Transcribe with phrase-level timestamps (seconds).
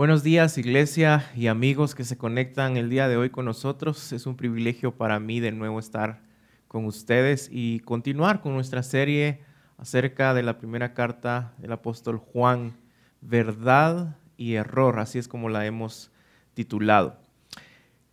[0.00, 4.14] Buenos días, iglesia y amigos que se conectan el día de hoy con nosotros.
[4.14, 6.22] Es un privilegio para mí de nuevo estar
[6.68, 9.42] con ustedes y continuar con nuestra serie
[9.76, 12.78] acerca de la primera carta del apóstol Juan,
[13.20, 16.10] verdad y error, así es como la hemos
[16.54, 17.18] titulado.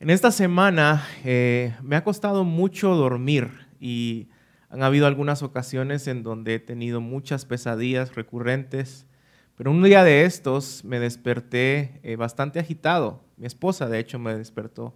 [0.02, 3.50] En esta semana eh, me ha costado mucho dormir
[3.80, 4.28] y
[4.70, 9.08] han habido algunas ocasiones en donde he tenido muchas pesadillas recurrentes
[9.58, 13.24] pero un día de estos me desperté eh, bastante agitado.
[13.38, 14.96] Mi esposa, de hecho, me despertó.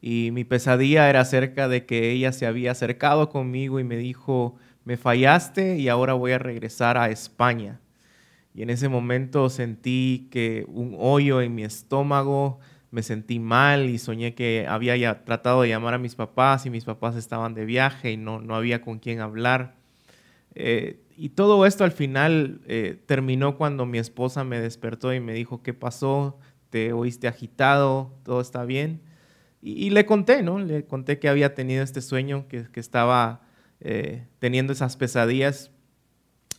[0.00, 4.56] Y mi pesadilla era acerca de que ella se había acercado conmigo y me dijo,
[4.84, 7.80] me fallaste y ahora voy a regresar a España.
[8.54, 13.98] Y en ese momento sentí que un hoyo en mi estómago, me sentí mal y
[13.98, 17.66] soñé que había ya tratado de llamar a mis papás y mis papás estaban de
[17.66, 19.76] viaje y no, no había con quién hablar.
[20.54, 25.34] Eh, y todo esto al final eh, terminó cuando mi esposa me despertó y me
[25.34, 26.38] dijo, ¿qué pasó?
[26.70, 28.14] ¿Te oíste agitado?
[28.22, 29.00] ¿Todo está bien?
[29.64, 30.58] Y, le conté, ¿no?
[30.58, 33.42] Le conté que había tenido este sueño, que, estaba
[33.78, 35.70] eh, teniendo esas pesadillas.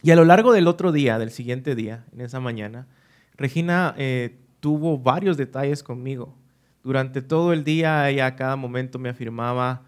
[0.02, 2.88] Y a lo largo del otro día, del siguiente día, en esa mañana,
[3.36, 6.38] Regina eh, tuvo varios detalles conmigo.
[6.82, 9.84] Durante todo el día, ella a cada momento me afirmaba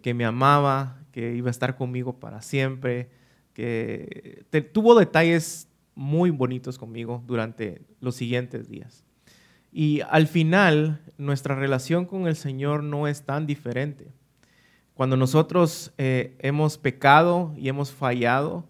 [0.00, 3.10] que me amaba, que iba a estar conmigo para siempre,
[3.52, 9.04] que tuvo detalles muy bonitos conmigo durante los siguientes días.
[9.72, 14.12] Y al final, nuestra relación con el Señor no es tan diferente.
[14.94, 18.66] Cuando nosotros eh, hemos pecado y hemos fallado,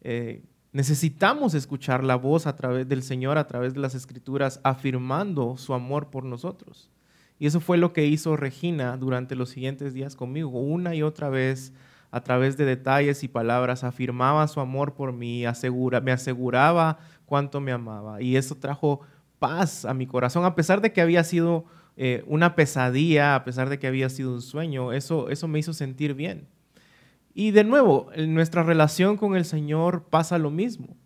[0.00, 0.42] eh,
[0.72, 5.74] necesitamos escuchar la voz a través del Señor, a través de las Escrituras, afirmando su
[5.74, 6.90] amor por nosotros.
[7.38, 11.28] Y eso fue lo que hizo Regina durante los siguientes días conmigo, una y otra
[11.28, 11.74] vez
[12.10, 17.60] a través de detalles y palabras, afirmaba su amor por mí, asegura, me aseguraba cuánto
[17.60, 18.22] me amaba.
[18.22, 19.00] Y eso trajo
[19.38, 21.64] paz a mi corazón, a pesar de que había sido
[21.96, 25.72] eh, una pesadilla, a pesar de que había sido un sueño, eso, eso me hizo
[25.72, 26.48] sentir bien.
[27.34, 30.96] Y de nuevo, en nuestra relación con el Señor pasa lo mismo.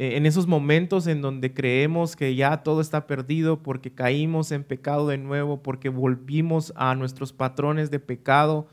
[0.00, 4.62] Eh, en esos momentos en donde creemos que ya todo está perdido porque caímos en
[4.62, 8.68] pecado de nuevo, porque volvimos a nuestros patrones de pecado,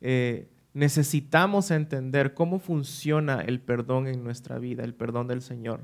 [0.00, 5.80] eh, necesitamos entender cómo funciona el perdón en nuestra vida, el perdón del Señor.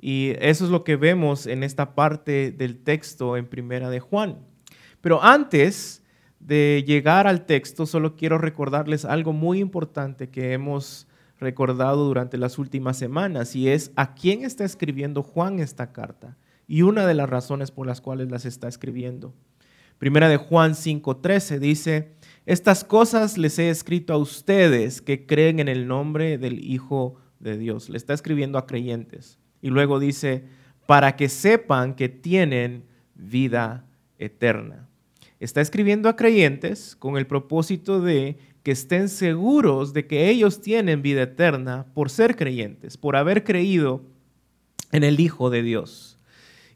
[0.00, 4.38] Y eso es lo que vemos en esta parte del texto en Primera de Juan.
[5.00, 6.02] Pero antes
[6.40, 11.06] de llegar al texto, solo quiero recordarles algo muy importante que hemos
[11.40, 16.36] recordado durante las últimas semanas y es a quién está escribiendo Juan esta carta
[16.66, 19.34] y una de las razones por las cuales las está escribiendo.
[19.98, 22.12] Primera de Juan 5:13 dice,
[22.46, 27.56] estas cosas les he escrito a ustedes que creen en el nombre del Hijo de
[27.56, 27.88] Dios.
[27.88, 29.38] Le está escribiendo a creyentes.
[29.62, 30.44] Y luego dice,
[30.86, 32.84] para que sepan que tienen
[33.14, 33.86] vida
[34.18, 34.88] eterna.
[35.40, 41.02] Está escribiendo a creyentes con el propósito de que estén seguros de que ellos tienen
[41.02, 44.02] vida eterna por ser creyentes, por haber creído
[44.90, 46.18] en el Hijo de Dios.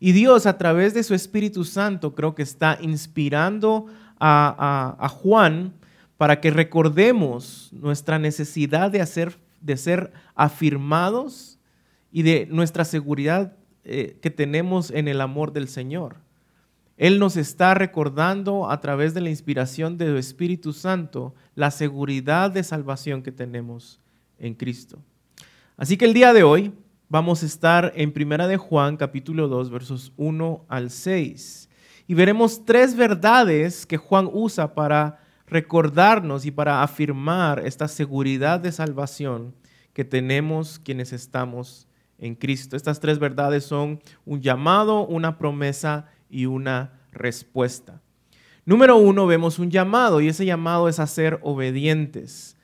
[0.01, 3.87] Y Dios a través de su Espíritu Santo creo que está inspirando
[4.21, 5.75] a, Juan
[6.17, 11.59] para que recordemos nuestra necesidad de, hacer, de ser afirmados
[12.11, 16.17] y de nuestra seguridad eh, que tenemos en el amor del Señor.
[16.97, 22.65] Él nos está recordando a través de la inspiración del Espíritu Santo la seguridad de
[22.65, 24.01] salvación que tenemos
[24.39, 24.99] en Cristo.
[25.77, 26.73] Así que el día de hoy
[27.09, 31.68] vamos a estar en Primera de Juan capítulo 2 versos 1 al 6
[32.09, 38.73] y veremos tres verdades que Juan usa para recordarnos y para afirmar esta seguridad de
[38.73, 39.55] salvación
[39.93, 41.87] que tenemos quienes estamos
[42.17, 42.77] en Cristo.
[42.77, 48.01] Estas tres verdades son un llamado, una promesa y una respuesta.
[48.65, 52.57] Número uno, vemos un llamado y ese llamado es a ser obedientes.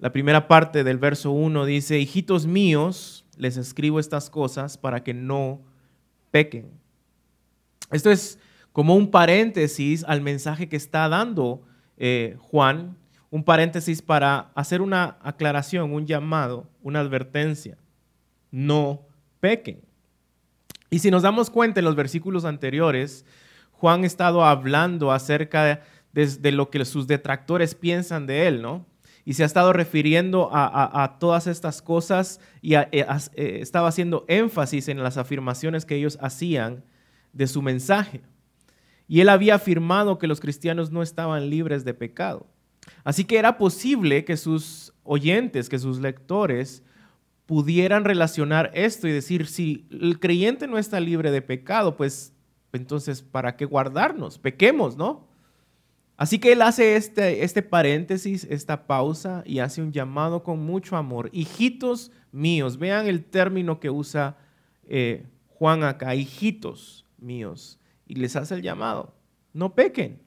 [0.00, 5.14] La primera parte del verso uno dice, hijitos míos, les escribo estas cosas para que
[5.14, 5.60] no
[6.32, 6.72] pequen.
[7.92, 8.38] Esto es
[8.72, 11.62] como un paréntesis al mensaje que está dando
[11.96, 12.96] eh, Juan,
[13.30, 17.78] un paréntesis para hacer una aclaración, un llamado, una advertencia.
[18.50, 19.02] No
[19.38, 19.80] pequen.
[20.90, 23.24] Y si nos damos cuenta en los versículos anteriores,
[23.72, 25.80] Juan ha estado hablando acerca
[26.12, 28.84] de, lo que sus detractores piensan de él, ¿no?
[29.24, 34.88] Y se ha estado refiriendo a, todas estas cosas y eh, eh, estaba haciendo énfasis
[34.88, 36.82] en las afirmaciones que ellos hacían
[37.32, 38.22] de su mensaje.
[39.10, 42.46] Y él había afirmado que los cristianos no estaban libres de pecado.
[43.02, 46.84] Así que era posible que sus oyentes, que sus lectores
[47.44, 52.32] pudieran relacionar esto y decir, si el creyente no está libre de pecado, pues
[52.72, 54.38] entonces, ¿para qué guardarnos?
[54.38, 55.26] Pequemos, ¿no?
[56.16, 60.96] Así que él hace este, este paréntesis, esta pausa y hace un llamado con mucho
[60.96, 61.30] amor.
[61.32, 64.36] Hijitos míos, vean el término que usa
[64.86, 67.79] eh, Juan acá, hijitos míos,
[68.10, 69.14] y les hace el llamado,
[69.52, 70.20] no pequen.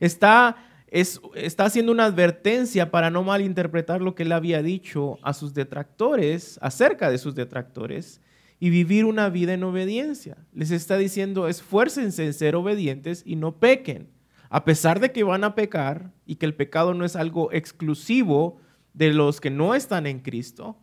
[0.00, 0.56] Está,
[0.88, 6.58] está haciendo una advertencia para no malinterpretar lo que él había dicho a sus detractores,
[6.62, 8.20] acerca de sus detractores,
[8.58, 10.36] y vivir una vida en obediencia.
[10.52, 14.08] Les está diciendo, esfuércense en ser obedientes y no pequen
[14.52, 18.60] a pesar de que van a pecar y que el pecado no es algo exclusivo
[18.92, 20.76] de los que no están en Cristo,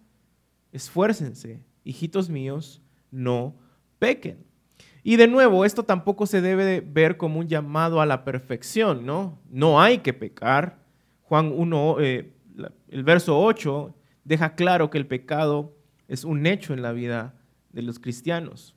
[0.71, 2.81] esfuércense, hijitos míos,
[3.11, 3.55] no
[3.99, 4.43] pequen.
[5.09, 9.39] Y de nuevo, esto tampoco se debe ver como un llamado a la perfección, ¿no?
[9.49, 10.77] No hay que pecar.
[11.23, 12.31] Juan 1, eh,
[12.89, 15.73] el verso 8, deja claro que el pecado
[16.07, 17.33] es un hecho en la vida
[17.71, 18.75] de los cristianos.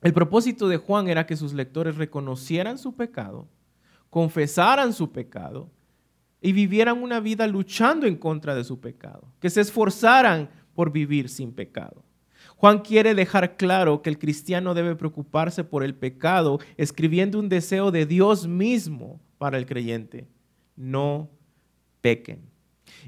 [0.00, 3.46] El propósito de Juan era que sus lectores reconocieran su pecado
[4.12, 5.70] confesaran su pecado
[6.42, 11.30] y vivieran una vida luchando en contra de su pecado, que se esforzaran por vivir
[11.30, 12.04] sin pecado.
[12.62, 17.90] Juan quiere dejar claro que el cristiano debe preocuparse por el pecado, escribiendo un deseo
[17.90, 20.28] de Dios mismo para el creyente.
[20.76, 21.28] No
[22.02, 22.48] pequen.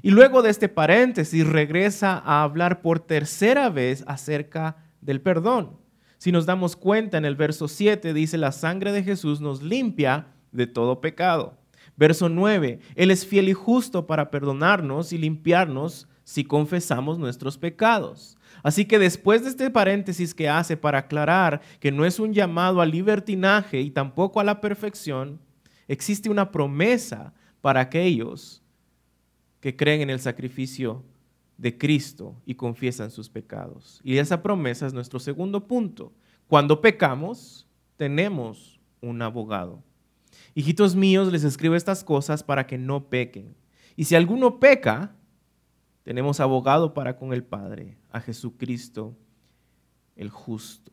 [0.01, 5.77] Y luego de este paréntesis regresa a hablar por tercera vez acerca del perdón.
[6.17, 10.33] Si nos damos cuenta en el verso 7 dice, la sangre de Jesús nos limpia
[10.51, 11.57] de todo pecado.
[11.95, 18.35] Verso 9, Él es fiel y justo para perdonarnos y limpiarnos si confesamos nuestros pecados.
[18.65, 22.81] Así que después de este paréntesis que hace para aclarar que no es un llamado
[22.81, 25.39] al libertinaje y tampoco a la perfección,
[25.87, 27.31] existe una promesa
[27.61, 28.63] para aquellos
[29.59, 31.03] que creen en el sacrificio
[31.59, 34.01] de Cristo y confiesan sus pecados.
[34.03, 36.11] Y esa promesa es nuestro segundo punto.
[36.47, 39.83] Cuando pecamos, tenemos un abogado.
[40.55, 43.55] Hijitos míos, les escribo estas cosas para que no pequen.
[43.95, 45.15] Y si alguno peca,
[46.05, 49.17] tenemos abogado para con el Padre, a Jesucristo
[50.15, 50.91] el justo.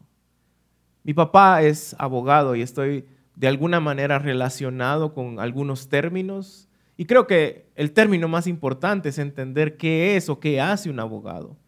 [1.04, 3.04] Mi papá es abogado y estoy
[3.36, 6.66] de alguna manera relacionado con algunos términos.
[6.96, 10.98] Y creo que el término más importante es entender qué es o qué hace un
[10.98, 11.58] abogado.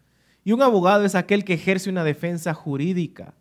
[0.43, 3.35] Y un abogado es aquel que ejerce una defensa jurídica,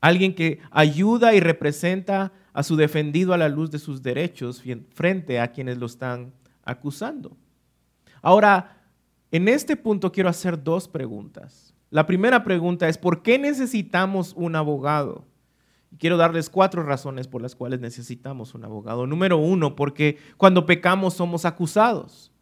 [0.00, 4.64] alguien que ayuda y representa a su defendido a la luz de sus derechos
[4.94, 6.32] frente a quienes lo están
[6.64, 7.36] acusando.
[8.22, 8.79] Ahora,
[9.32, 11.74] en este punto quiero hacer dos preguntas.
[11.90, 15.24] La primera pregunta es, ¿por qué necesitamos un abogado?
[15.98, 19.06] quiero darles cuatro razones por las cuales necesitamos un abogado.
[19.06, 22.32] Número uno, porque cuando pecamos somos acusados.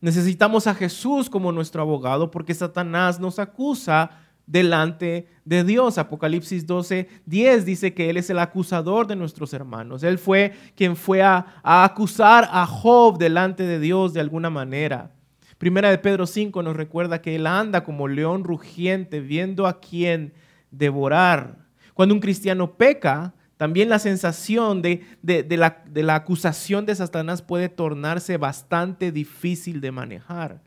[0.00, 4.10] Necesitamos a Jesús como nuestro abogado porque Satanás nos acusa
[4.46, 5.98] delante de Dios.
[5.98, 10.02] Apocalipsis 12, 10 dice que Él es el acusador de nuestros hermanos.
[10.02, 15.12] Él fue quien fue a, a, acusar a Job delante de Dios de alguna manera.
[15.60, 20.32] Primera de Pedro 5 nos recuerda que Él anda como león rugiente viendo a quién
[20.70, 21.66] devorar.
[21.92, 27.42] Cuando un cristiano peca, también la sensación de, de, la, de la acusación de Satanás
[27.42, 30.62] puede tornarse bastante difícil de manejar,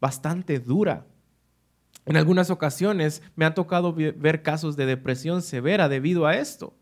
[0.00, 1.06] bastante dura.
[2.04, 6.74] En algunas ocasiones me ha tocado ver casos de depresión severa debido a esto.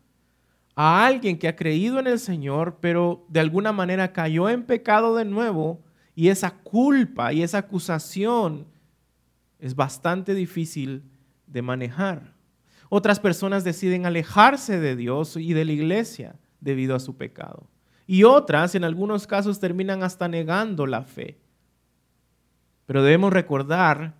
[0.75, 5.15] A alguien que ha creído en el Señor, pero de alguna manera cayó en pecado
[5.15, 5.83] de nuevo
[6.19, 8.67] y esa culpa y esa acusación
[9.57, 11.01] es bastante difícil
[11.47, 12.33] de manejar.
[12.89, 17.69] Otras personas deciden alejarse de Dios y de la iglesia debido a su pecado.
[18.05, 21.39] Y otras, en algunos casos, terminan hasta negando la fe.
[22.85, 24.13] Pero debemos recordar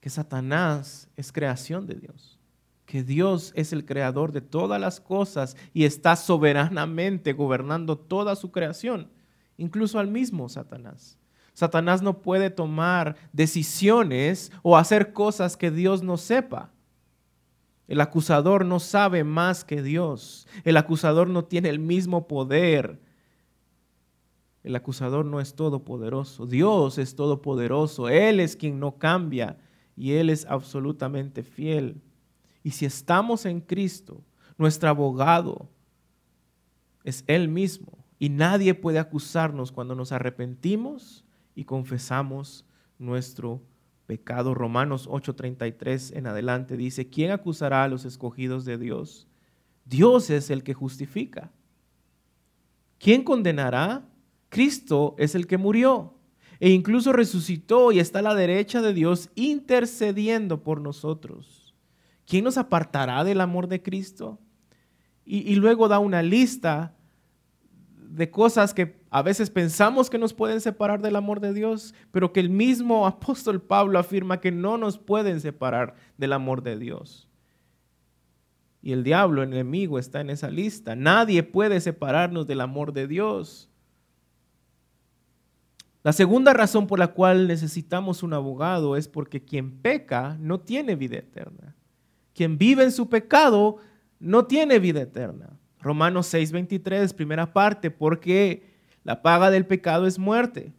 [0.00, 2.40] que Satanás es creación de Dios,
[2.86, 8.50] que Dios es el creador de todas las cosas y está soberanamente gobernando toda su
[8.50, 9.12] creación,
[9.56, 11.20] incluso al mismo Satanás.
[11.56, 16.70] Satanás no puede tomar decisiones o hacer cosas que Dios no sepa.
[17.88, 20.46] El acusador no sabe más que Dios.
[20.64, 23.00] El acusador no tiene el mismo poder.
[24.64, 26.44] El acusador no es todopoderoso.
[26.44, 28.10] Dios es todopoderoso.
[28.10, 29.56] Él es quien no cambia
[29.96, 32.02] y Él es absolutamente fiel.
[32.62, 34.22] Y si estamos en Cristo,
[34.58, 35.70] nuestro abogado
[37.02, 38.04] es Él mismo.
[38.18, 41.25] Y nadie puede acusarnos cuando nos arrepentimos
[41.56, 42.64] y confesamos
[42.98, 43.60] nuestro
[44.06, 44.54] pecado.
[44.54, 49.26] Romanos 8:33 en adelante dice, ¿quién acusará a los escogidos de Dios?
[49.84, 51.50] Dios es el que justifica.
[52.98, 54.08] ¿Quién condenará?
[54.48, 56.14] Cristo es el que murió
[56.60, 61.74] e incluso resucitó y está a la derecha de Dios intercediendo por nosotros.
[62.26, 64.38] ¿Quién nos apartará del amor de Cristo?
[65.26, 66.94] y, y luego da una lista
[68.08, 68.86] de cosas que
[69.16, 73.06] a veces pensamos que nos pueden separar del amor de Dios, pero que el mismo
[73.06, 77.26] apóstol Pablo afirma que no nos pueden separar del amor de Dios.
[78.82, 80.94] Y el diablo, el enemigo, está en esa lista.
[80.94, 83.70] Nadie puede separarnos del amor de Dios.
[86.02, 90.94] La segunda razón por la cual necesitamos un abogado es porque quien peca no tiene
[90.94, 91.74] vida eterna.
[92.34, 93.78] Quien vive en su pecado
[94.20, 95.58] no tiene vida eterna.
[95.80, 98.75] Romanos 6:23, primera parte, porque
[99.06, 100.72] la paga del pecado es muerte.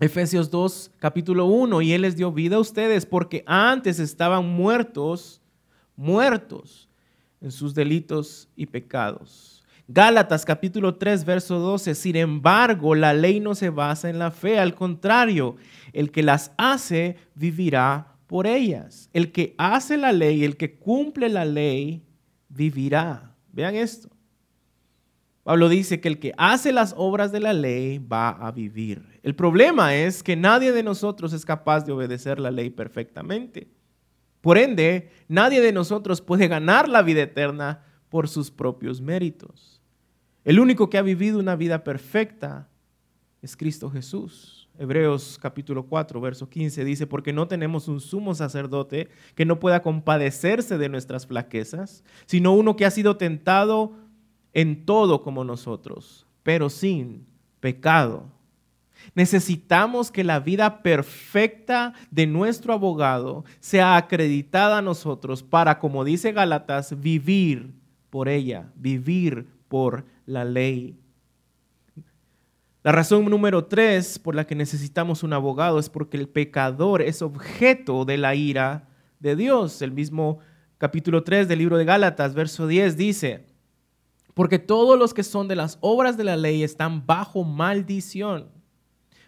[0.00, 5.42] Efesios 2, capítulo 1, y Él les dio vida a ustedes porque antes estaban muertos,
[5.94, 6.88] muertos
[7.42, 9.62] en sus delitos y pecados.
[9.86, 14.58] Gálatas capítulo 3, verso 12, sin embargo, la ley no se basa en la fe,
[14.58, 15.56] al contrario,
[15.92, 19.10] el que las hace vivirá por ellas.
[19.12, 22.02] El que hace la ley, el que cumple la ley,
[22.48, 23.36] vivirá.
[23.52, 24.13] Vean esto.
[25.44, 29.20] Pablo dice que el que hace las obras de la ley va a vivir.
[29.22, 33.68] El problema es que nadie de nosotros es capaz de obedecer la ley perfectamente.
[34.40, 39.82] Por ende, nadie de nosotros puede ganar la vida eterna por sus propios méritos.
[40.44, 42.68] El único que ha vivido una vida perfecta
[43.42, 44.68] es Cristo Jesús.
[44.78, 49.82] Hebreos capítulo 4, verso 15 dice, porque no tenemos un sumo sacerdote que no pueda
[49.82, 54.03] compadecerse de nuestras flaquezas, sino uno que ha sido tentado
[54.54, 57.26] en todo como nosotros, pero sin
[57.60, 58.30] pecado.
[59.14, 66.32] Necesitamos que la vida perfecta de nuestro abogado sea acreditada a nosotros para, como dice
[66.32, 67.74] Gálatas, vivir
[68.08, 70.96] por ella, vivir por la ley.
[72.82, 77.22] La razón número tres por la que necesitamos un abogado es porque el pecador es
[77.22, 78.88] objeto de la ira
[79.20, 79.82] de Dios.
[79.82, 80.38] El mismo
[80.78, 83.46] capítulo 3 del libro de Gálatas, verso 10 dice,
[84.34, 88.50] porque todos los que son de las obras de la ley están bajo maldición.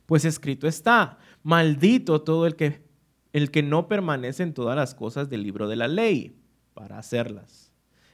[0.04, 2.84] Pues escrito está, maldito todo el que,
[3.32, 6.36] el que no permanece en todas las cosas del libro de la ley
[6.75, 7.65] para hacerlas.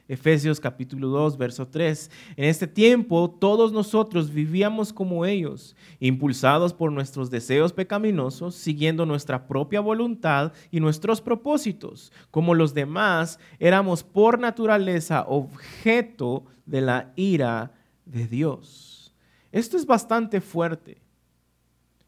[0.07, 2.11] Efesios capítulo 2, verso 3.
[2.35, 9.47] En este tiempo todos nosotros vivíamos como ellos, impulsados por nuestros deseos pecaminosos, siguiendo nuestra
[9.47, 12.11] propia voluntad y nuestros propósitos.
[12.31, 17.71] Como los demás, éramos por naturaleza objeto de la ira
[18.05, 19.15] de Dios.
[19.53, 21.01] Esto es bastante fuerte.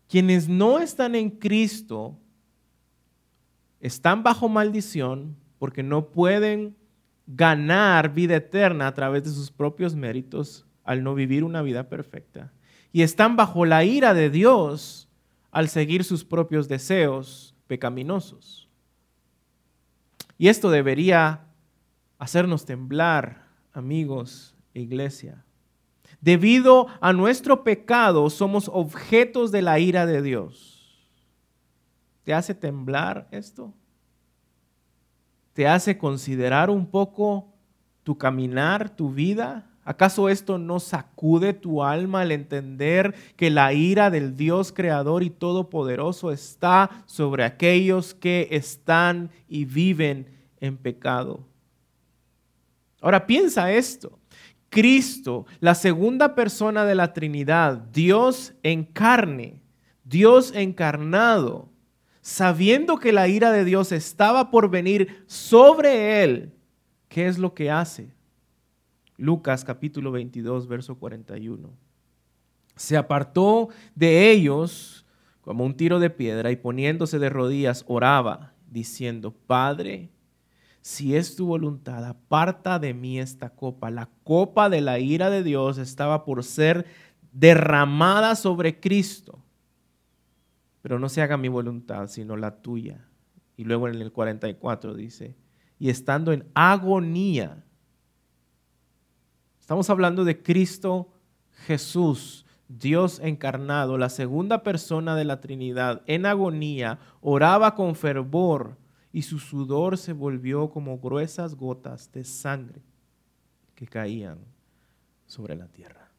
[0.09, 2.17] Quienes no están en Cristo
[3.79, 6.75] están bajo maldición porque no pueden
[7.27, 12.53] ganar vida eterna a través de sus propios méritos al no vivir una vida perfecta.
[12.91, 15.09] Y están bajo la ira de Dios
[15.51, 18.69] al seguir sus propios deseos pecaminosos.
[20.37, 21.47] Y esto debería
[22.17, 25.43] hacernos temblar, amigos e iglesia.
[26.21, 30.75] Debido a nuestro pecado somos objetos de la ira de Dios.
[32.23, 33.73] ¿Te hace temblar esto?
[35.55, 37.47] Te hace considerar un poco
[38.03, 39.71] tu caminar, tu vida?
[39.85, 45.29] ¿Acaso esto no sacude tu alma al entender que la ira del Dios creador y
[45.29, 50.27] todopoderoso está sobre aquellos que están y viven
[50.59, 51.39] en pecado?
[52.99, 54.19] Ahora piensa esto.
[54.69, 59.61] Cristo, la segunda persona de la Trinidad, Dios en carne,
[60.03, 61.69] Dios encarnado,
[62.25, 66.55] sabiendo que la ira de Dios estaba por venir sobre él,
[67.07, 68.15] ¿qué es lo que hace?
[69.15, 71.69] Lucas capítulo 22, verso 41.
[72.75, 75.05] Se apartó de ellos
[75.41, 80.09] como un tiro de piedra y poniéndose de rodillas oraba, diciendo, Padre,
[80.81, 83.91] si es tu voluntad, aparta de mí esta copa.
[83.91, 86.87] La copa de la ira de Dios estaba por ser
[87.31, 89.44] derramada sobre Cristo
[90.85, 93.09] pero no se haga mi voluntad, sino la tuya.
[93.57, 95.35] Y luego en el 44 dice,
[95.79, 97.65] y estando en agonía,
[99.59, 101.11] estamos hablando de Cristo
[101.65, 108.77] Jesús, Dios encarnado, la segunda persona de la Trinidad, en agonía, oraba con fervor
[109.11, 112.83] y su sudor se volvió como gruesas gotas de sangre
[113.73, 114.37] que caían
[115.25, 116.11] sobre la tierra.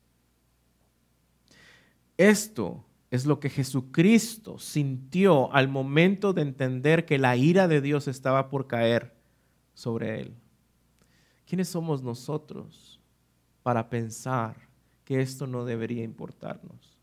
[2.17, 8.09] Esto es lo que Jesucristo sintió al momento de entender que la ira de Dios
[8.09, 9.15] estaba por caer
[9.75, 10.35] sobre él.
[11.47, 13.01] ¿Quiénes somos nosotros
[13.63, 14.57] para pensar
[15.05, 16.99] que esto no debería importarnos?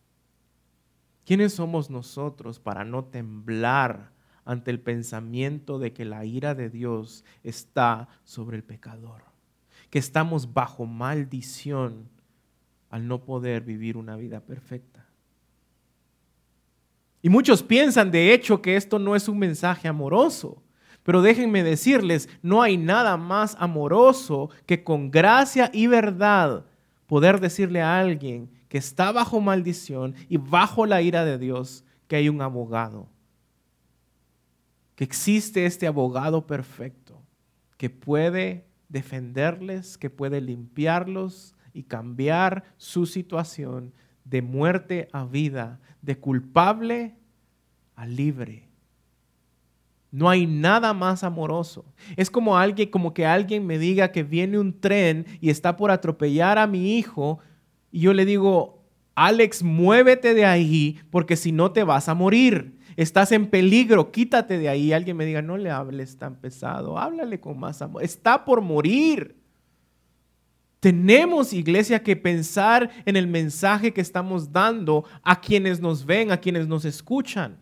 [1.25, 4.11] ¿Quiénes somos nosotros para no temblar
[4.43, 9.33] ante el pensamiento de que la ira de Dios está sobre el pecador?
[9.93, 12.09] que estamos bajo maldición
[12.89, 14.92] al no poder vivir una vida perfecta.
[17.23, 20.61] Y muchos piensan, de hecho, que esto no es un mensaje amoroso.
[21.03, 26.65] Pero déjenme decirles, no hay nada más amoroso que con gracia y verdad
[27.07, 32.17] poder decirle a alguien que está bajo maldición y bajo la ira de Dios que
[32.17, 33.07] hay un abogado.
[34.95, 37.21] Que existe este abogado perfecto
[37.77, 43.93] que puede defenderles, que puede limpiarlos y cambiar su situación
[44.25, 47.15] de muerte a vida, de culpable
[47.95, 48.69] a libre.
[50.11, 51.85] No hay nada más amoroso.
[52.15, 55.89] Es como alguien, como que alguien me diga que viene un tren y está por
[55.89, 57.39] atropellar a mi hijo
[57.91, 58.83] y yo le digo,
[59.15, 62.77] Alex, muévete de ahí porque si no te vas a morir.
[62.95, 64.93] Estás en peligro, quítate de ahí.
[64.93, 68.03] Alguien me diga, no le hables tan pesado, háblale con más amor.
[68.03, 69.35] Está por morir.
[70.83, 76.41] Tenemos, iglesia, que pensar en el mensaje que estamos dando a quienes nos ven, a
[76.41, 77.57] quienes nos escuchan.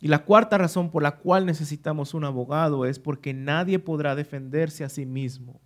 [0.00, 4.84] Y la cuarta razón por la cual necesitamos un abogado es porque nadie podrá defenderse
[4.84, 5.60] a sí mismo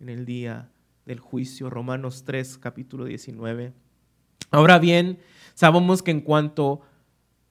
[0.00, 0.70] en el día
[1.04, 1.68] del juicio.
[1.68, 3.74] Romanos 3, capítulo 19.
[4.50, 5.18] Ahora bien,
[5.52, 6.80] sabemos que en cuanto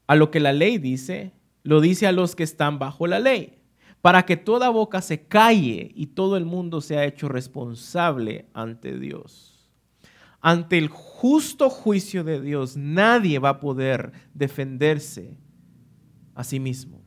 [0.07, 3.60] a lo que la ley dice, lo dice a los que están bajo la ley
[4.01, 9.69] para que toda boca se calle y todo el mundo sea hecho responsable ante Dios.
[10.41, 15.37] Ante el justo juicio de Dios, nadie va a poder defenderse
[16.33, 16.99] a sí mismo.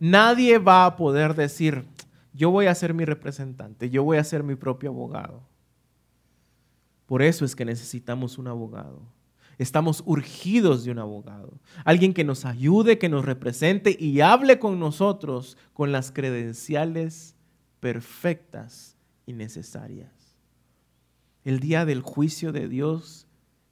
[0.00, 1.84] Nadie va a poder decir,
[2.32, 5.42] yo voy a ser mi representante, yo voy a ser mi propio abogado.
[7.04, 9.02] Por eso es que necesitamos un abogado.
[9.58, 14.80] Estamos urgidos de un abogado, alguien que nos ayude, que nos represente y hable con
[14.80, 17.36] nosotros con las credenciales
[17.80, 20.36] perfectas y necesarias.
[21.44, 23.26] El día del juicio de Dios,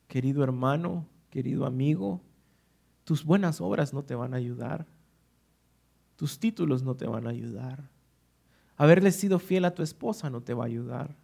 [0.09, 2.20] querido hermano, querido amigo,
[3.05, 4.87] tus buenas obras no te van a ayudar.
[6.16, 7.88] Tus títulos no te van a ayudar.
[8.76, 11.16] Haberle sido fiel a tu esposa no te va a ayudar.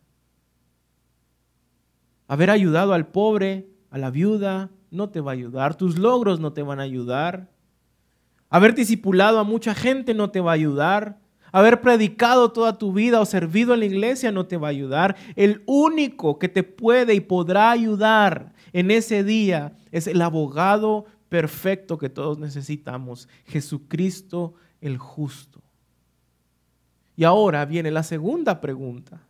[2.28, 6.52] Haber ayudado al pobre a la viuda no te va a ayudar, tus logros no
[6.52, 7.48] te van a ayudar,
[8.50, 11.18] haber discipulado a mucha gente no te va a ayudar,
[11.50, 15.16] haber predicado toda tu vida o servido en la iglesia no te va a ayudar.
[15.34, 21.96] El único que te puede y podrá ayudar en ese día es el abogado perfecto
[21.96, 25.62] que todos necesitamos, Jesucristo el justo.
[27.16, 29.22] Y ahora viene la segunda pregunta.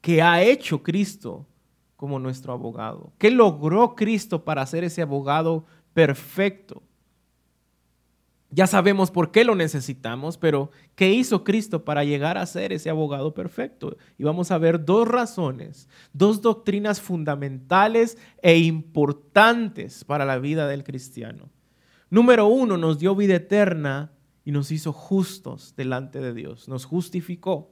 [0.00, 1.46] ¿Qué ha hecho Cristo
[2.00, 3.12] como nuestro abogado?
[3.18, 6.82] ¿Qué logró Cristo para ser ese abogado perfecto?
[8.48, 12.88] Ya sabemos por qué lo necesitamos, pero ¿qué hizo Cristo para llegar a ser ese
[12.88, 13.98] abogado perfecto?
[14.16, 20.84] Y vamos a ver dos razones, dos doctrinas fundamentales e importantes para la vida del
[20.84, 21.50] cristiano.
[22.08, 27.70] Número uno, nos dio vida eterna y nos hizo justos delante de Dios, nos justificó.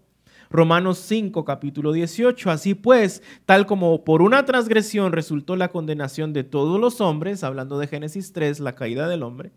[0.51, 2.51] Romanos 5, capítulo 18.
[2.51, 7.79] Así pues, tal como por una transgresión resultó la condenación de todos los hombres, hablando
[7.79, 9.53] de Génesis 3, la caída del hombre,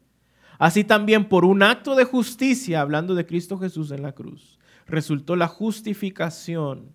[0.60, 5.36] así también por un acto de justicia, hablando de Cristo Jesús en la cruz, resultó
[5.36, 6.92] la justificación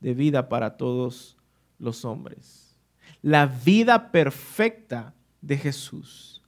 [0.00, 1.36] de vida para todos
[1.78, 2.76] los hombres.
[3.22, 6.41] La vida perfecta de Jesús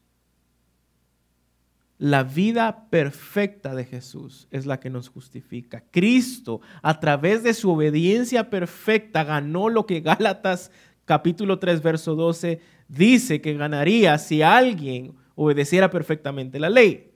[1.99, 5.85] la vida perfecta de Jesús es la que nos justifica.
[5.91, 10.71] Cristo, a través de su obediencia perfecta, ganó lo que Gálatas
[11.05, 17.13] capítulo 3, verso 12 dice que ganaría si alguien obedeciera perfectamente la ley.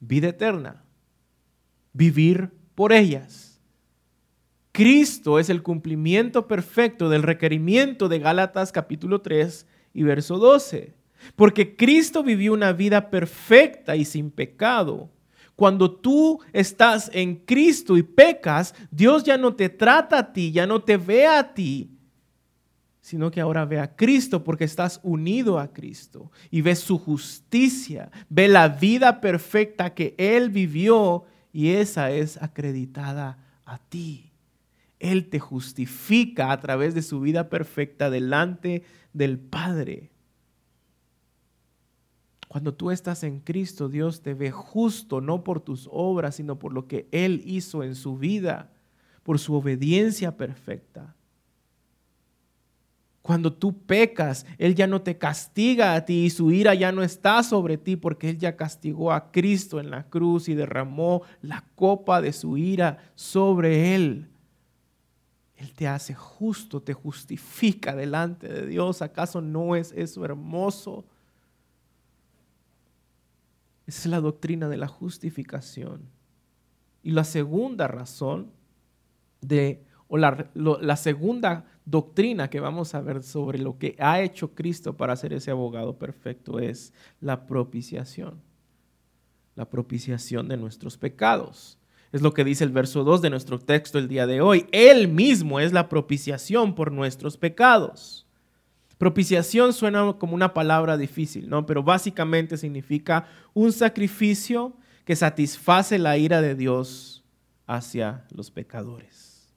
[0.00, 0.84] Vida eterna.
[1.92, 3.60] Vivir por ellas.
[4.72, 10.94] Cristo es el cumplimiento perfecto del requerimiento de Gálatas capítulo 3 y verso 12.
[11.36, 15.10] Porque Cristo vivió una vida perfecta y sin pecado.
[15.56, 20.66] Cuando tú estás en Cristo y pecas, Dios ya no te trata a ti, ya
[20.66, 21.90] no te ve a ti,
[23.00, 28.10] sino que ahora ve a Cristo porque estás unido a Cristo y ves su justicia,
[28.28, 34.32] ve la vida perfecta que Él vivió y esa es acreditada a ti.
[34.98, 38.82] Él te justifica a través de su vida perfecta delante
[39.12, 40.13] del Padre.
[42.54, 46.72] Cuando tú estás en Cristo, Dios te ve justo, no por tus obras, sino por
[46.72, 48.70] lo que Él hizo en su vida,
[49.24, 51.16] por su obediencia perfecta.
[53.22, 57.02] Cuando tú pecas, Él ya no te castiga a ti y su ira ya no
[57.02, 61.64] está sobre ti porque Él ya castigó a Cristo en la cruz y derramó la
[61.74, 64.28] copa de su ira sobre Él.
[65.56, 69.02] Él te hace justo, te justifica delante de Dios.
[69.02, 71.04] ¿Acaso no es eso hermoso?
[73.86, 76.02] Esa es la doctrina de la justificación.
[77.02, 78.50] Y la segunda razón
[79.42, 84.54] de, o la, la, segunda doctrina que vamos a ver sobre lo que ha hecho
[84.54, 88.40] Cristo para ser ese abogado perfecto es la propiciación.
[89.54, 91.78] La propiciación de nuestros pecados.
[92.10, 94.66] Es lo que dice el verso 2 de nuestro texto el día de hoy.
[94.72, 98.23] Él mismo es la propiciación por nuestros pecados.
[98.98, 101.66] Propiciación suena como una palabra difícil, ¿no?
[101.66, 107.24] Pero básicamente significa un sacrificio que satisface la ira de Dios
[107.66, 109.54] hacia los pecadores.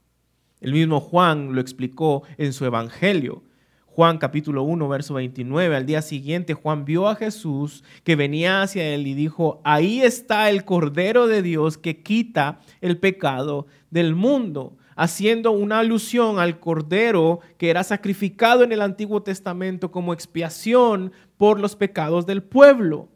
[0.60, 3.44] El mismo Juan lo explicó en su evangelio.
[3.86, 5.76] Juan capítulo 1, verso 29.
[5.76, 10.50] Al día siguiente Juan vio a Jesús que venía hacia él y dijo, ahí está
[10.50, 17.40] el Cordero de Dios que quita el pecado del mundo haciendo una alusión al cordero
[17.58, 23.08] que era sacrificado en el Antiguo Testamento como expiación por los pecados del pueblo.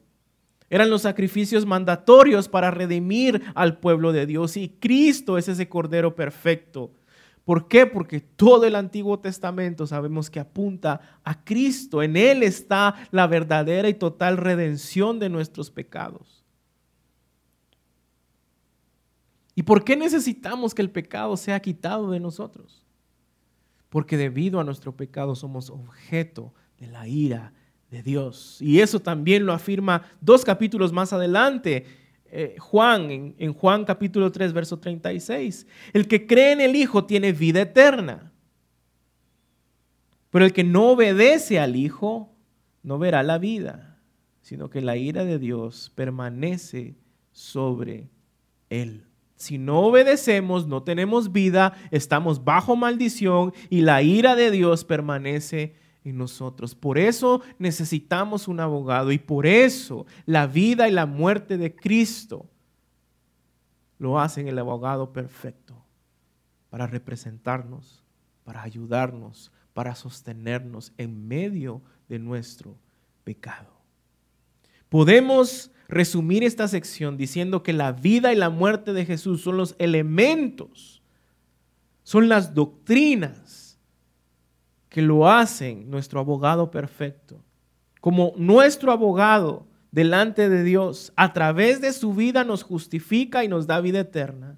[0.70, 6.16] Eran los sacrificios mandatorios para redimir al pueblo de Dios y Cristo es ese cordero
[6.16, 6.92] perfecto.
[7.44, 7.88] ¿Por qué?
[7.88, 12.04] Porque todo el Antiguo Testamento sabemos que apunta a Cristo.
[12.04, 16.41] En Él está la verdadera y total redención de nuestros pecados.
[19.62, 22.84] ¿Y por qué necesitamos que el pecado sea quitado de nosotros?
[23.90, 27.54] Porque debido a nuestro pecado somos objeto de la ira
[27.92, 28.58] de Dios.
[28.60, 31.86] Y eso también lo afirma dos capítulos más adelante.
[32.26, 35.68] Eh, Juan, en, en Juan capítulo 3, verso 36.
[35.94, 38.32] El que cree en el Hijo tiene vida eterna.
[40.32, 42.34] Pero el que no obedece al Hijo
[42.82, 44.00] no verá la vida,
[44.42, 46.96] sino que la ira de Dios permanece
[47.32, 48.10] sobre
[48.68, 49.06] él.
[49.42, 55.74] Si no obedecemos, no tenemos vida, estamos bajo maldición y la ira de Dios permanece
[56.04, 56.76] en nosotros.
[56.76, 62.52] Por eso necesitamos un abogado y por eso la vida y la muerte de Cristo
[63.98, 65.76] lo hacen el abogado perfecto
[66.70, 68.04] para representarnos,
[68.44, 72.78] para ayudarnos, para sostenernos en medio de nuestro
[73.24, 73.74] pecado.
[74.88, 79.76] Podemos resumir esta sección diciendo que la vida y la muerte de Jesús son los
[79.78, 81.04] elementos,
[82.04, 83.78] son las doctrinas
[84.88, 87.44] que lo hacen nuestro abogado perfecto.
[88.00, 93.68] Como nuestro abogado delante de Dios, a través de su vida nos justifica y nos
[93.68, 94.58] da vida eterna.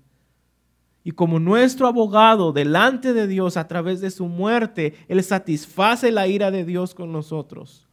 [1.03, 6.27] Y como nuestro abogado delante de Dios, a través de su muerte, Él satisface la
[6.27, 7.87] ira de Dios con nosotros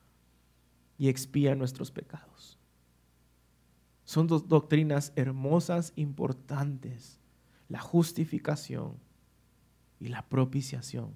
[0.98, 2.29] y expía nuestros pecados.
[4.10, 7.20] Son dos doctrinas hermosas, importantes.
[7.68, 8.94] La justificación
[10.00, 11.12] y la propiciación.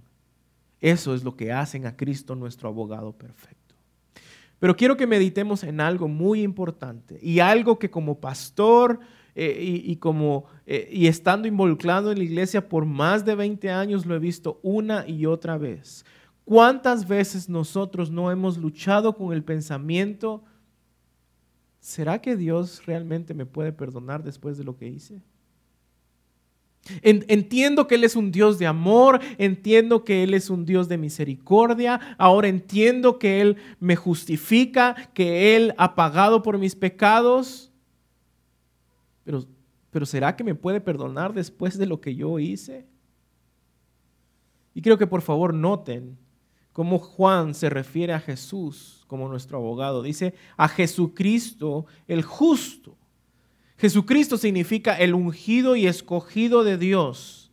[0.80, 3.74] Eso es lo que hacen a Cristo nuestro abogado perfecto.
[4.60, 9.00] Pero quiero que meditemos en algo muy importante y algo que como pastor
[9.34, 14.06] eh, y, como, eh, y estando involucrado en la iglesia por más de 20 años
[14.06, 16.04] lo he visto una y otra vez.
[16.44, 20.44] ¿Cuántas veces nosotros no hemos luchado con el pensamiento
[21.84, 25.20] ¿será que Dios realmente me puede perdonar después de lo que hice?
[27.02, 30.96] Entiendo que Él es un Dios de amor, entiendo que Él es un Dios de
[30.96, 37.70] misericordia, ahora entiendo que Él me justifica, que Él ha pagado por mis pecados,
[39.22, 39.44] pero,
[39.90, 42.86] pero ¿será que me puede perdonar después de lo que yo hice?
[44.72, 46.16] Y quiero que por favor noten
[46.74, 50.02] cómo Juan se refiere a Jesús como nuestro abogado.
[50.02, 52.98] Dice a Jesucristo el justo.
[53.78, 57.52] Jesucristo significa el ungido y escogido de Dios.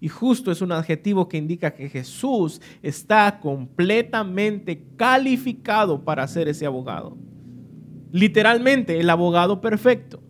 [0.00, 6.64] Y justo es un adjetivo que indica que Jesús está completamente calificado para ser ese
[6.64, 7.18] abogado.
[8.12, 10.22] Literalmente, el abogado perfecto.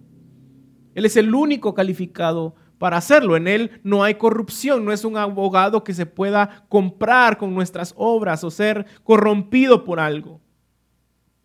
[0.95, 3.37] Él es el único calificado para hacerlo.
[3.37, 7.95] En Él no hay corrupción, no es un abogado que se pueda comprar con nuestras
[7.97, 10.41] obras o ser corrompido por algo.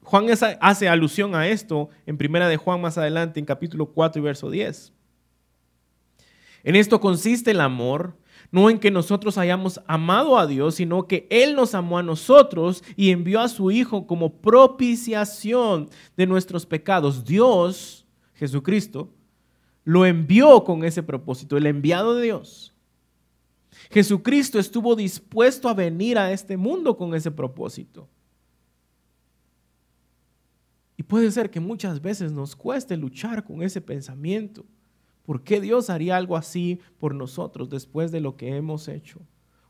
[0.01, 0.25] Juan
[0.59, 4.49] hace alusión a esto en Primera de Juan más adelante, en capítulo 4 y verso
[4.49, 4.91] 10.
[6.63, 8.17] En esto consiste el amor,
[8.49, 12.83] no en que nosotros hayamos amado a Dios, sino que Él nos amó a nosotros
[12.95, 17.25] y envió a su Hijo como propiciación de nuestros pecados.
[17.25, 19.13] Dios, Jesucristo,
[19.87, 22.75] lo envió con ese propósito, el enviado de Dios.
[23.89, 28.09] Jesucristo estuvo dispuesto a venir a este mundo con ese propósito.
[30.97, 34.65] Y puede ser que muchas veces nos cueste luchar con ese pensamiento.
[35.23, 39.21] ¿Por qué Dios haría algo así por nosotros después de lo que hemos hecho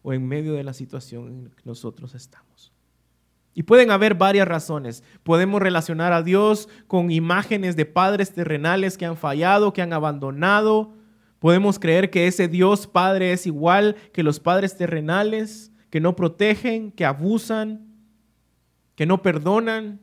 [0.01, 2.73] o en medio de la situación en que nosotros estamos?
[3.57, 5.03] Y pueden haber varias razones.
[5.23, 10.93] Podemos relacionar a Dios con imágenes de padres terrenales que han fallado, que han abandonado.
[11.39, 16.91] Podemos creer que ese Dios Padre es igual que los padres terrenales, que no protegen,
[16.91, 17.87] que abusan,
[18.93, 20.01] que no perdonan.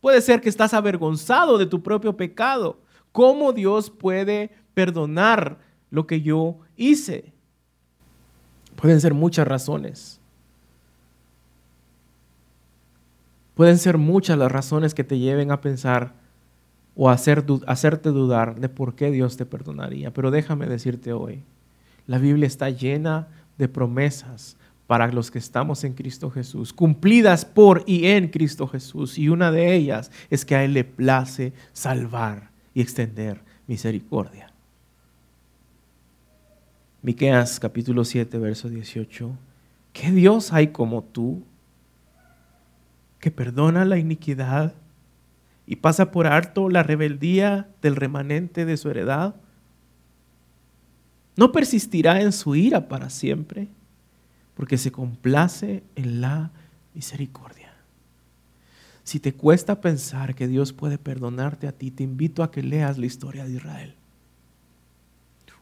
[0.00, 2.80] Puede ser que estás avergonzado de tu propio pecado.
[3.10, 5.58] ¿Cómo Dios puede perdonar
[5.90, 7.32] lo que yo hice?
[8.76, 10.20] Pueden ser muchas razones.
[13.58, 16.14] Pueden ser muchas las razones que te lleven a pensar
[16.94, 20.12] o a hacer, hacerte dudar de por qué Dios te perdonaría.
[20.12, 21.42] Pero déjame decirte hoy,
[22.06, 27.82] la Biblia está llena de promesas para los que estamos en Cristo Jesús, cumplidas por
[27.84, 29.18] y en Cristo Jesús.
[29.18, 34.52] Y una de ellas es que a Él le place salvar y extender misericordia.
[37.02, 39.32] Miqueas capítulo 7, verso 18.
[39.92, 41.42] ¿Qué Dios hay como tú?
[43.20, 44.74] Que perdona la iniquidad
[45.66, 49.34] y pasa por alto la rebeldía del remanente de su heredad?
[51.36, 53.68] ¿No persistirá en su ira para siempre?
[54.54, 56.50] Porque se complace en la
[56.94, 57.72] misericordia.
[59.04, 62.98] Si te cuesta pensar que Dios puede perdonarte a ti, te invito a que leas
[62.98, 63.94] la historia de Israel.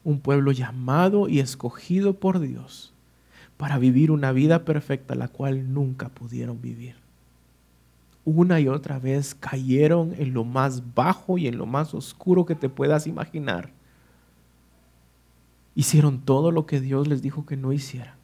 [0.03, 2.93] Un pueblo llamado y escogido por Dios
[3.57, 7.06] para vivir una vida perfecta la cual nunca pudieron vivir
[8.27, 12.57] una y otra vez cayeron en lo más bajo y en lo más oscuro que
[12.57, 13.71] te puedas imaginar.
[15.75, 18.17] Hicieron todo lo que Dios les dijo que no hicieran.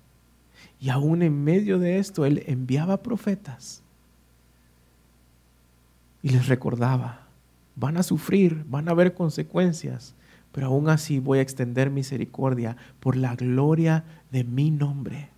[0.81, 3.83] Y aún en medio de esto, Él enviaba profetas
[6.23, 7.27] y les recordaba,
[7.77, 10.15] van a sufrir, van a haber consecuencias,
[10.51, 15.32] pero aún así voy a extender misericordia por la gloria de mi nombre.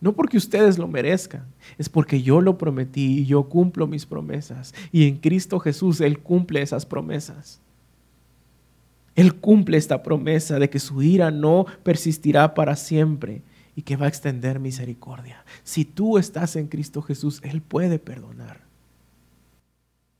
[0.00, 1.46] No porque ustedes lo merezcan,
[1.78, 4.74] es porque yo lo prometí y yo cumplo mis promesas.
[4.92, 7.60] Y en Cristo Jesús Él cumple esas promesas.
[9.14, 13.42] Él cumple esta promesa de que su ira no persistirá para siempre
[13.74, 15.44] y que va a extender misericordia.
[15.64, 18.66] Si tú estás en Cristo Jesús, Él puede perdonar.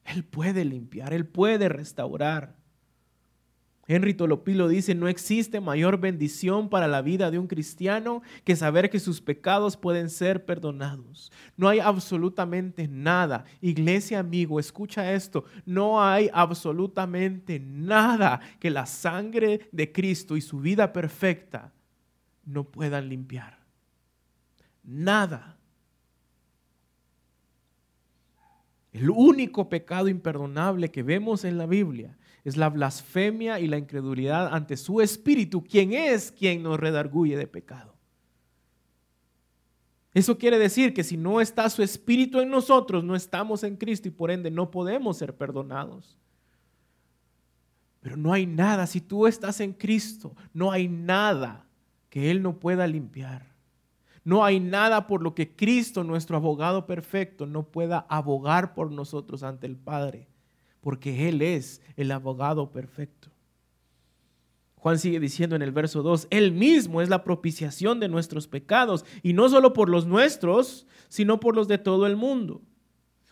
[0.05, 2.55] Él puede limpiar, Él puede restaurar.
[3.89, 8.91] Henry Tolopilo dice, no existe mayor bendición para la vida de un cristiano que saber
[8.91, 11.31] que sus pecados pueden ser perdonados.
[11.57, 13.45] No hay absolutamente nada.
[13.61, 15.45] Iglesia amigo, escucha esto.
[15.65, 21.73] No hay absolutamente nada que la sangre de Cristo y su vida perfecta
[22.45, 23.59] no puedan limpiar.
[24.83, 25.57] Nada.
[28.93, 34.55] El único pecado imperdonable que vemos en la Biblia es la blasfemia y la incredulidad
[34.55, 37.97] ante su espíritu, quien es quien nos redarguye de pecado.
[40.15, 44.07] Eso quiere decir que si no está su espíritu en nosotros, no estamos en Cristo
[44.07, 46.17] y por ende no podemos ser perdonados.
[48.01, 51.67] Pero no hay nada, si tú estás en Cristo, no hay nada
[52.11, 53.57] que Él no pueda limpiar.
[54.23, 59.43] No hay nada por lo que Cristo, nuestro abogado perfecto, no pueda abogar por nosotros
[59.43, 60.29] ante el Padre
[60.87, 63.29] porque Él es el abogado perfecto.
[64.77, 69.05] Juan sigue diciendo en el verso 2, Él mismo es la propiciación de nuestros pecados,
[69.21, 72.63] y no solo por los nuestros, sino por los de todo el mundo.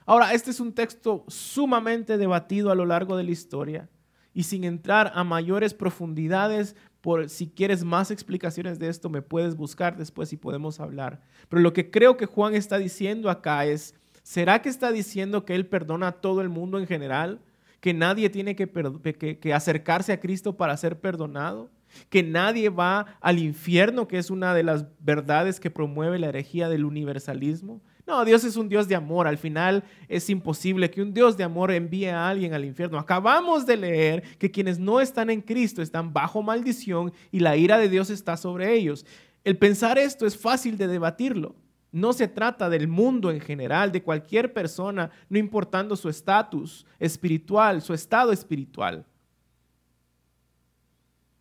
[0.05, 3.89] Ahora, este es un texto sumamente debatido a lo largo de la historia,
[4.33, 9.55] y sin entrar a mayores profundidades, por si quieres más explicaciones de esto, me puedes
[9.55, 11.21] buscar después y podemos hablar.
[11.49, 15.55] Pero lo que creo que Juan está diciendo acá es, ¿Será que está diciendo que
[15.55, 17.41] Él perdona a todo el mundo en general?
[17.81, 21.71] ¿Que nadie tiene que, acercarse a Cristo para ser perdonado?
[22.09, 26.71] ¿Que nadie va al infierno, que es una de las verdades que promueve la herejía
[26.71, 27.83] del universalismo?
[28.07, 29.27] No, Dios es un Dios de amor.
[29.27, 32.99] Al final es imposible que un Dios de amor envíe a alguien al infierno.
[32.99, 37.77] Acabamos de leer que quienes no están en Cristo están bajo maldición y la ira
[37.77, 39.05] de Dios está sobre ellos.
[39.45, 41.55] El pensar esto es fácil de debatirlo.
[41.95, 47.83] No se trata del mundo en general, de cualquier persona, no importando su estatus espiritual,
[47.83, 49.07] su estado espiritual.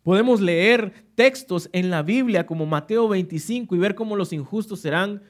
[0.04, 5.24] Podemos leer textos en la Biblia como Mateo 25 y ver cómo los injustos serán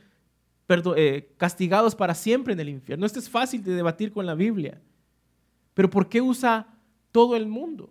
[0.94, 3.06] eh, castigados para siempre en el infierno.
[3.06, 4.78] Esto es fácil de debatir con la Biblia.
[5.72, 6.68] Pero ¿por qué usa
[7.12, 7.90] todo el mundo?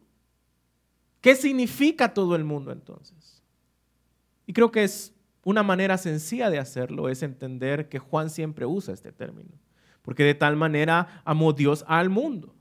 [1.20, 3.42] ¿Qué significa todo el mundo entonces?
[4.46, 5.13] Y creo que es
[5.44, 9.52] una manera sencilla de hacerlo, es entender que Juan siempre usa este término.
[10.02, 12.56] Porque de tal manera amó Dios al mundo.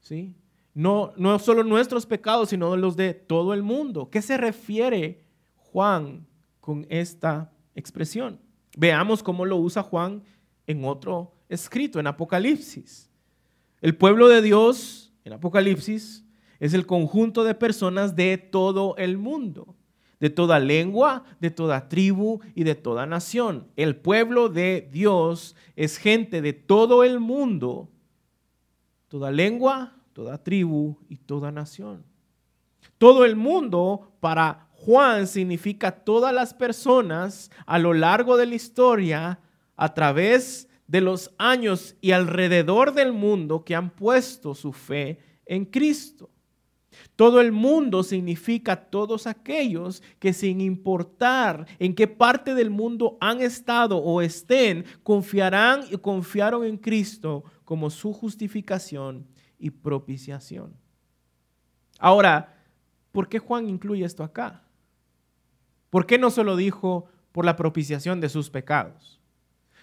[0.00, 0.34] ¿Sí?
[0.74, 4.08] No, no solo nuestros pecados, sino los de todo el mundo.
[4.10, 5.24] ¿Qué se refiere
[5.56, 6.26] Juan
[6.60, 8.40] con esta expresión?
[8.76, 10.22] Veamos cómo lo usa Juan
[10.66, 13.10] en otro escrito, en Apocalipsis.
[13.80, 16.24] El pueblo de Dios, en Apocalipsis,
[16.60, 19.74] es el conjunto de personas de todo el mundo,
[20.20, 23.66] de toda lengua, de toda tribu y de toda nación.
[23.76, 27.88] El pueblo de Dios es gente de todo el mundo,
[29.08, 32.04] toda lengua, toda tribu y toda nación.
[32.98, 39.40] Todo el mundo para Juan significa todas las personas a lo largo de la historia,
[39.76, 45.64] a través de los años y alrededor del mundo que han puesto su fe en
[45.64, 46.30] Cristo.
[47.16, 53.40] Todo el mundo significa todos aquellos que sin importar en qué parte del mundo han
[53.40, 59.26] estado o estén, confiarán y confiaron en Cristo como su justificación
[59.58, 60.74] y propiciación.
[61.98, 62.56] Ahora,
[63.12, 64.64] ¿por qué Juan incluye esto acá?
[65.90, 69.20] ¿Por qué no solo dijo por la propiciación de sus pecados?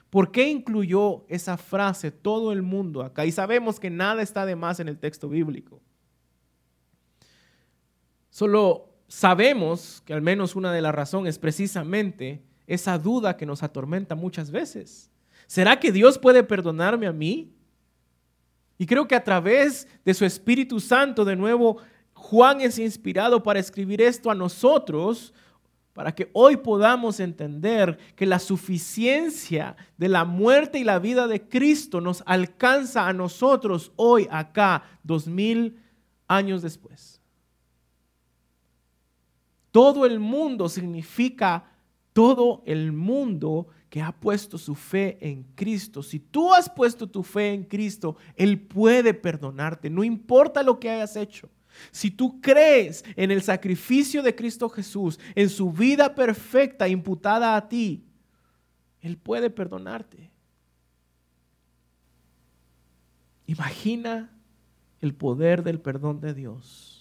[0.09, 3.25] ¿Por qué incluyó esa frase todo el mundo acá?
[3.25, 5.81] Y sabemos que nada está de más en el texto bíblico.
[8.37, 13.63] Solo sabemos que al menos una de las razones es precisamente esa duda que nos
[13.63, 15.09] atormenta muchas veces.
[15.47, 17.51] ¿Será que Dios puede perdonarme a mí?
[18.77, 21.77] Y creo que a través de su Espíritu Santo, de nuevo,
[22.13, 25.33] Juan es inspirado para escribir esto a nosotros,
[25.93, 31.41] para que hoy podamos entender que la suficiencia de la muerte y la vida de
[31.41, 35.79] Cristo nos alcanza a nosotros hoy, acá, dos mil
[36.27, 37.16] años después.
[39.77, 41.69] Todo el mundo significa
[42.11, 46.01] todo el mundo que ha puesto su fe en Cristo.
[46.01, 50.89] Si tú has puesto tu fe en Cristo, Él puede perdonarte, no importa lo que
[50.89, 51.47] hayas hecho.
[51.91, 57.69] Si tú crees en el sacrificio de Cristo Jesús, en su vida perfecta imputada a
[57.69, 58.03] ti,
[58.99, 60.31] Él puede perdonarte.
[63.45, 64.35] Imagina
[65.01, 66.96] el poder del perdón de Dios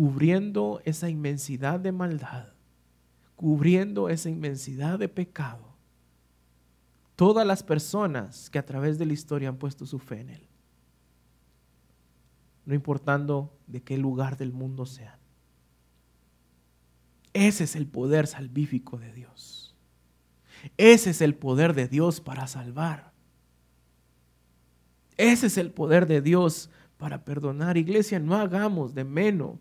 [0.00, 2.54] cubriendo esa inmensidad de maldad,
[3.36, 5.76] cubriendo esa inmensidad de pecado.
[7.16, 10.48] Todas las personas que a través de la historia han puesto su fe en Él,
[12.64, 15.18] no importando de qué lugar del mundo sean.
[17.34, 19.76] Ese es el poder salvífico de Dios.
[20.78, 23.12] Ese es el poder de Dios para salvar.
[25.18, 27.76] Ese es el poder de Dios para perdonar.
[27.76, 29.58] Iglesia, no hagamos de menos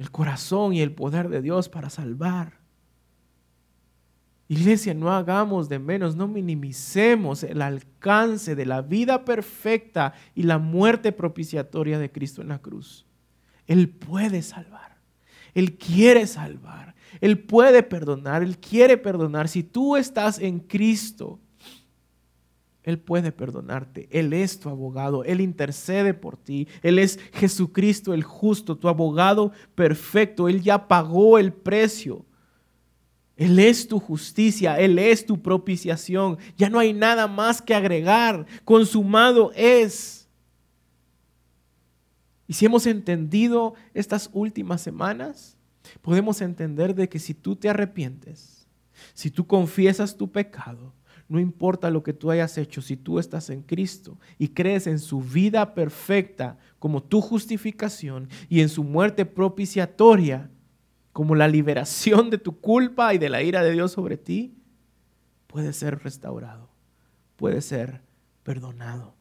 [0.00, 2.54] el corazón y el poder de Dios para salvar.
[4.48, 10.56] Iglesia, no hagamos de menos, no minimicemos el alcance de la vida perfecta y la
[10.56, 13.04] muerte propiciatoria de Cristo en la cruz.
[13.66, 14.96] Él puede salvar,
[15.52, 19.48] Él quiere salvar, Él puede perdonar, Él quiere perdonar.
[19.48, 21.38] Si tú estás en Cristo,
[22.82, 24.08] él puede perdonarte.
[24.10, 25.24] Él es tu abogado.
[25.24, 26.66] Él intercede por ti.
[26.82, 30.48] Él es Jesucristo el justo, tu abogado perfecto.
[30.48, 32.24] Él ya pagó el precio.
[33.36, 34.80] Él es tu justicia.
[34.80, 36.38] Él es tu propiciación.
[36.56, 38.46] Ya no hay nada más que agregar.
[38.64, 40.28] Consumado es.
[42.46, 45.56] Y si hemos entendido estas últimas semanas,
[46.00, 48.66] podemos entender de que si tú te arrepientes,
[49.14, 50.92] si tú confiesas tu pecado,
[51.30, 54.98] no importa lo que tú hayas hecho, si tú estás en Cristo y crees en
[54.98, 60.50] su vida perfecta como tu justificación y en su muerte propiciatoria
[61.12, 64.58] como la liberación de tu culpa y de la ira de Dios sobre ti,
[65.46, 66.68] puede ser restaurado,
[67.36, 68.02] puede ser
[68.42, 69.14] perdonado.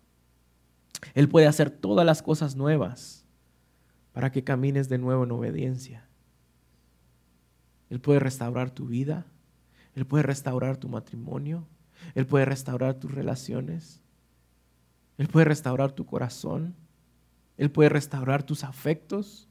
[1.13, 3.24] Él puede hacer todas las cosas nuevas
[4.13, 6.10] para que camines de nuevo en obediencia.
[7.91, 9.28] Él puede restaurar tu vida,
[9.93, 11.67] Él puede restaurar tu matrimonio,
[12.16, 14.02] él puede restaurar tus relaciones.
[15.18, 16.76] Él puede restaurar tu corazón.
[17.58, 19.48] Él puede restaurar tus afectos.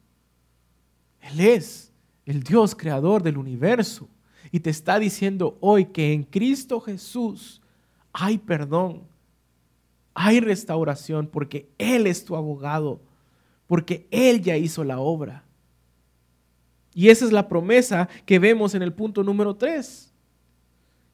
[1.20, 1.92] Él es
[2.26, 4.08] el Dios creador del universo.
[4.50, 7.60] Y te está diciendo hoy que en Cristo Jesús
[8.12, 9.02] hay perdón,
[10.14, 13.00] hay restauración, porque Él es tu abogado,
[13.66, 15.44] porque Él ya hizo la obra.
[16.94, 20.07] Y esa es la promesa que vemos en el punto número 3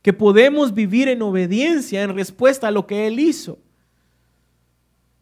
[0.05, 3.59] que podemos vivir en obediencia en respuesta a lo que Él hizo.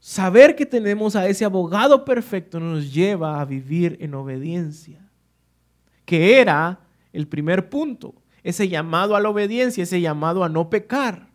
[0.01, 4.99] Saber que tenemos a ese abogado perfecto nos lleva a vivir en obediencia,
[6.05, 6.80] que era
[7.12, 8.12] el primer punto,
[8.43, 11.28] ese llamado a la obediencia, ese llamado a no pecar.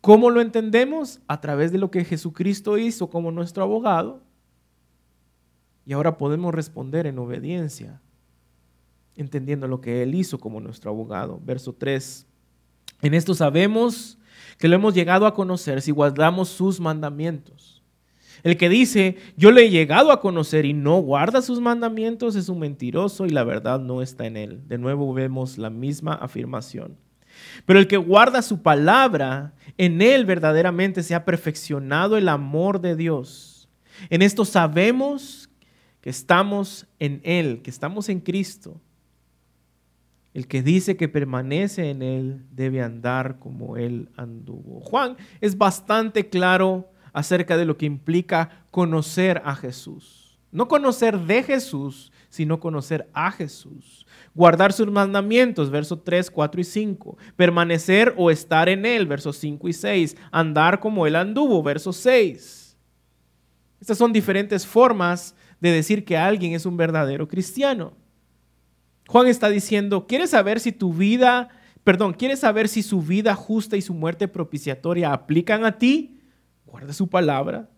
[0.00, 1.20] ¿Cómo lo entendemos?
[1.26, 4.22] A través de lo que Jesucristo hizo como nuestro abogado.
[5.84, 8.00] Y ahora podemos responder en obediencia,
[9.16, 11.40] entendiendo lo que Él hizo como nuestro abogado.
[11.44, 12.26] Verso 3.
[13.02, 14.18] En esto sabemos
[14.58, 17.82] que lo hemos llegado a conocer si guardamos sus mandamientos.
[18.42, 22.48] El que dice, yo le he llegado a conocer y no guarda sus mandamientos es
[22.48, 24.62] un mentiroso y la verdad no está en él.
[24.66, 26.96] De nuevo vemos la misma afirmación.
[27.66, 32.96] Pero el que guarda su palabra, en él verdaderamente se ha perfeccionado el amor de
[32.96, 33.68] Dios.
[34.10, 35.48] En esto sabemos
[36.00, 38.80] que estamos en él, que estamos en Cristo.
[40.34, 44.80] El que dice que permanece en él debe andar como él anduvo.
[44.80, 50.38] Juan es bastante claro acerca de lo que implica conocer a Jesús.
[50.50, 54.06] No conocer de Jesús, sino conocer a Jesús.
[54.34, 57.18] Guardar sus mandamientos, versos 3, 4 y 5.
[57.36, 60.16] Permanecer o estar en Él, versos 5 y 6.
[60.30, 62.76] Andar como Él anduvo, versos 6.
[63.80, 67.94] Estas son diferentes formas de decir que alguien es un verdadero cristiano.
[69.08, 71.48] Juan está diciendo, ¿quieres saber si tu vida,
[71.84, 76.18] perdón, quieres saber si su vida justa y su muerte propiciatoria aplican a ti?
[76.72, 77.68] guarda su palabra,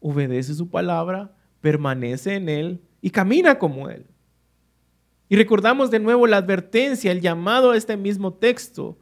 [0.00, 4.06] obedece su palabra, permanece en Él y camina como Él.
[5.28, 8.98] Y recordamos de nuevo la advertencia, el llamado a este mismo texto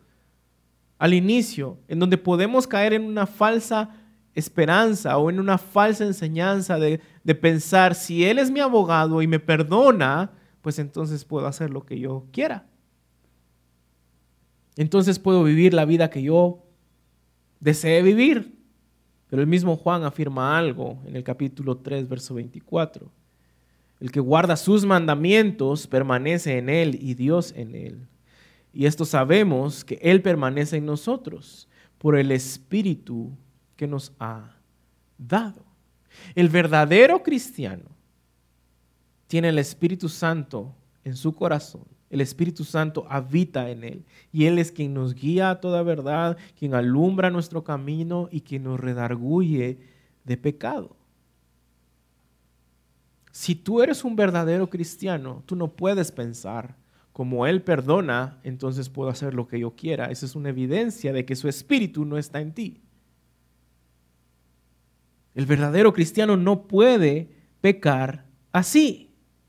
[0.98, 3.88] al inicio, en donde podemos caer en una falsa
[4.34, 9.26] esperanza o en una falsa enseñanza de, de, pensar, si Él es mi abogado y
[9.26, 10.32] me perdona,
[10.62, 12.66] pues entonces puedo hacer lo que yo quiera.
[14.76, 16.64] Entonces puedo vivir la vida que yo
[17.60, 18.56] desee vivir.
[19.28, 23.10] Pero el mismo Juan afirma algo en el capítulo 3, verso 24.
[24.00, 28.08] El que guarda sus mandamientos permanece en él y Dios en él.
[28.72, 33.36] Y esto sabemos que Él permanece en nosotros por el Espíritu
[33.74, 34.56] que nos ha
[35.16, 35.64] dado.
[36.34, 37.97] El verdadero cristiano
[39.28, 40.74] tiene el Espíritu Santo
[41.04, 45.50] en su corazón el Espíritu Santo habita en él y Él es quien nos guía
[45.50, 49.78] a toda verdad, quien alumbra nuestro camino y quien nos redarguye
[50.24, 50.96] de pecado.
[53.30, 56.76] Si tú eres un verdadero cristiano, tú no puedes pensar,
[57.12, 60.06] como Él perdona, entonces puedo hacer lo que yo quiera.
[60.06, 62.80] Esa es una evidencia de que su espíritu no está en ti.
[65.34, 69.07] El verdadero cristiano no puede pecar así.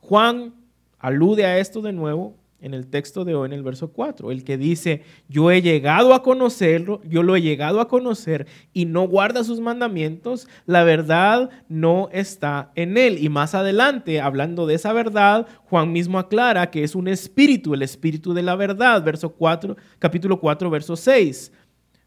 [0.10, 0.56] Juan
[0.98, 4.44] alude a esto de nuevo en el texto de hoy, en el verso 4, el
[4.44, 9.08] que dice, yo he llegado a conocerlo, yo lo he llegado a conocer y no
[9.08, 13.24] guarda sus mandamientos, la verdad no está en él.
[13.24, 17.84] Y más adelante, hablando de esa verdad, Juan mismo aclara que es un espíritu, el
[17.84, 21.52] espíritu de la verdad, verso 4, capítulo 4, verso 6.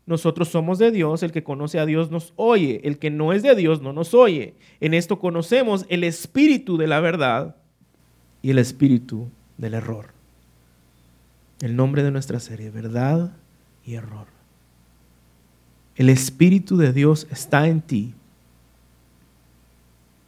[0.06, 3.44] Nosotros somos de Dios, el que conoce a Dios nos oye, el que no es
[3.44, 4.56] de Dios no nos oye.
[4.80, 7.61] En esto conocemos el espíritu de la verdad
[8.42, 10.12] y el espíritu del error
[11.62, 13.30] el nombre de nuestra serie, verdad
[13.86, 14.26] y error.
[15.94, 18.14] El Espíritu de Dios está en ti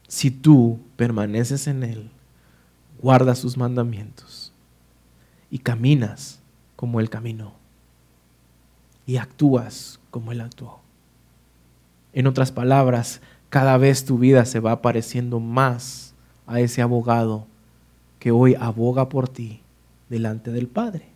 [0.07, 2.11] si tú permaneces en Él,
[3.03, 4.53] guardas sus mandamientos
[5.51, 6.39] y caminas
[6.77, 7.55] como Él caminó
[9.05, 10.83] y actúas como Él actuó.
[12.13, 16.15] En otras palabras, cada vez tu vida se va pareciendo más
[16.47, 17.49] a ese abogado
[18.25, 19.61] que hoy aboga por ti
[20.09, 21.09] delante del Padre.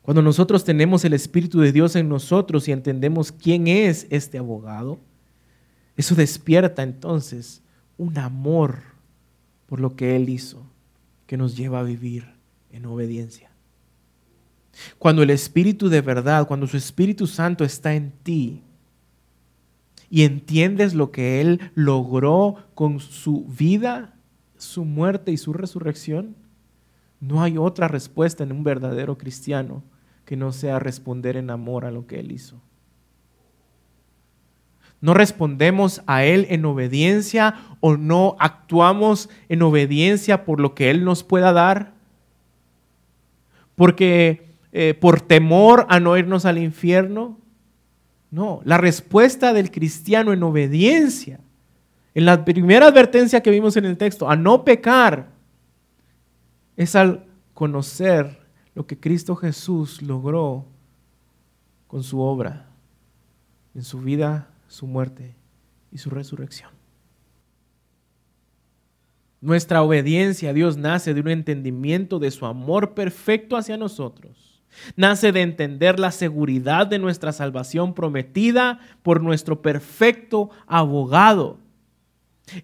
[0.00, 4.98] Cuando nosotros tenemos el Espíritu de Dios en nosotros y entendemos quién es este abogado,
[5.98, 7.60] eso despierta entonces
[7.98, 8.84] un amor
[9.66, 10.62] por lo que Él hizo,
[11.26, 12.24] que nos lleva a vivir
[12.70, 13.50] en obediencia.
[14.98, 18.62] Cuando el Espíritu de verdad, cuando su Espíritu Santo está en ti
[20.12, 24.14] y entiendes lo que Él logró con su vida,
[24.58, 26.36] su muerte y su resurrección,
[27.18, 29.82] no hay otra respuesta en un verdadero cristiano
[30.26, 32.60] que no sea responder en amor a lo que Él hizo.
[35.00, 41.06] No respondemos a Él en obediencia o no actuamos en obediencia por lo que Él
[41.06, 41.94] nos pueda dar.
[43.76, 47.38] Porque eh, por temor a no irnos al infierno.
[48.32, 51.38] No, la respuesta del cristiano en obediencia,
[52.14, 55.28] en la primera advertencia que vimos en el texto, a no pecar,
[56.74, 58.40] es al conocer
[58.74, 60.64] lo que Cristo Jesús logró
[61.86, 62.70] con su obra,
[63.74, 65.34] en su vida, su muerte
[65.90, 66.70] y su resurrección.
[69.42, 74.51] Nuestra obediencia a Dios nace de un entendimiento de su amor perfecto hacia nosotros.
[74.96, 81.58] Nace de entender la seguridad de nuestra salvación prometida por nuestro perfecto abogado.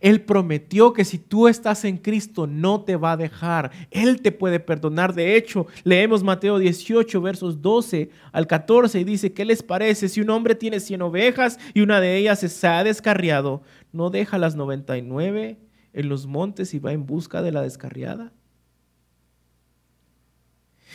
[0.01, 3.71] Él prometió que si tú estás en Cristo no te va a dejar.
[3.91, 5.15] Él te puede perdonar.
[5.15, 10.21] De hecho, leemos Mateo 18, versos 12 al 14 y dice, ¿qué les parece si
[10.21, 13.63] un hombre tiene 100 ovejas y una de ellas se ha descarriado?
[13.93, 15.59] ¿No deja las 99
[15.93, 18.33] en los montes y va en busca de la descarriada?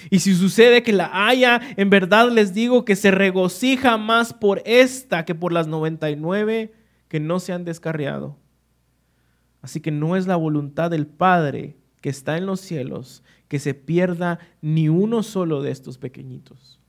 [0.09, 4.61] Y si sucede que la haya, en verdad les digo que se regocija más por
[4.65, 6.73] esta que por las 99
[7.07, 8.37] que no se han descarriado.
[9.61, 13.73] Así que no es la voluntad del Padre que está en los cielos que se
[13.73, 16.79] pierda ni uno solo de estos pequeñitos.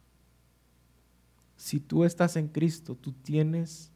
[1.57, 3.93] Si tú estás en Cristo, tú tienes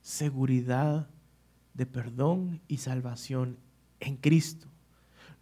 [0.00, 1.10] seguridad
[1.74, 3.58] de perdón y salvación
[4.00, 4.68] en Cristo.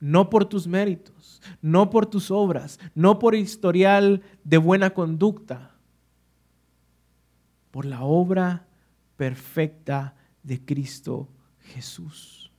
[0.00, 5.74] No por tus méritos, no por tus obras, no por historial de buena conducta,
[7.70, 8.66] por la obra
[9.16, 11.28] perfecta de Cristo
[11.60, 12.50] Jesús.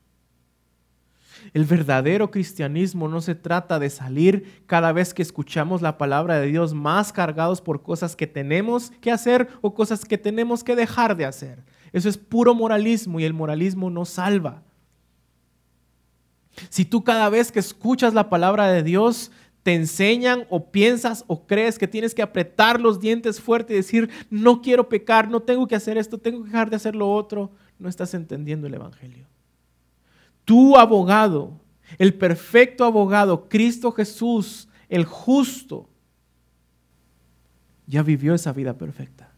[1.53, 6.47] El verdadero cristianismo no se trata de salir cada vez que escuchamos la palabra de
[6.47, 11.17] Dios más cargados por cosas que tenemos que hacer o cosas que tenemos que dejar
[11.17, 11.63] de hacer.
[11.93, 14.63] Eso es puro moralismo y el moralismo no salva.
[16.69, 19.31] Si tú cada vez que escuchas la palabra de Dios
[19.63, 24.09] te enseñan o piensas o crees que tienes que apretar los dientes fuerte y decir,
[24.29, 27.51] no quiero pecar, no tengo que hacer esto, tengo que dejar de hacer lo otro,
[27.77, 29.31] no estás entendiendo el Evangelio
[30.45, 31.59] tu abogado,
[31.97, 35.89] el perfecto abogado, Cristo Jesús, el justo,
[37.87, 39.31] ya vivió esa vida perfecta.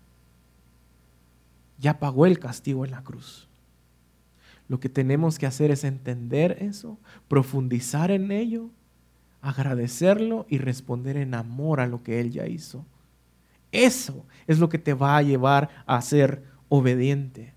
[1.78, 3.48] Ya pagó el castigo en la cruz.
[4.68, 6.98] Lo que tenemos que hacer es entender eso,
[7.28, 8.70] profundizar en ello,
[9.42, 12.86] agradecerlo y responder en amor a lo que Él ya hizo.
[13.72, 17.54] Eso es lo que te va a llevar a ser obediente.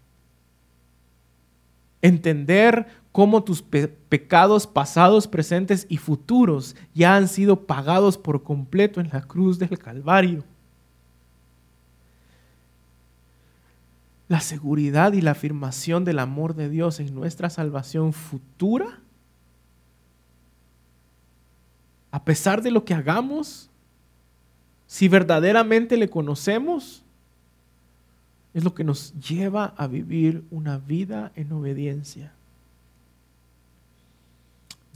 [2.03, 9.09] Entender cómo tus pecados pasados, presentes y futuros ya han sido pagados por completo en
[9.13, 10.45] la cruz del Calvario.
[14.29, 19.01] La seguridad y la afirmación del amor de Dios en nuestra salvación futura,
[22.11, 23.71] a pesar de lo que hagamos,
[24.87, 27.03] si verdaderamente le conocemos,
[28.55, 32.33] es lo que nos lleva a vivir una vida en obediencia.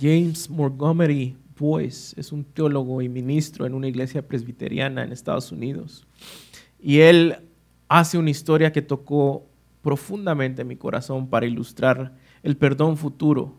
[0.01, 6.07] James Montgomery Boyce es un teólogo y ministro en una iglesia presbiteriana en Estados Unidos.
[6.83, 7.37] Y él
[7.91, 9.45] hace una historia que tocó
[9.83, 12.13] profundamente mi corazón para ilustrar
[12.45, 13.53] el perdón futuro.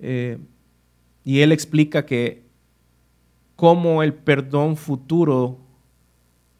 [0.00, 0.38] Eh,
[1.22, 2.44] y él explica que
[3.56, 5.58] cómo el perdón futuro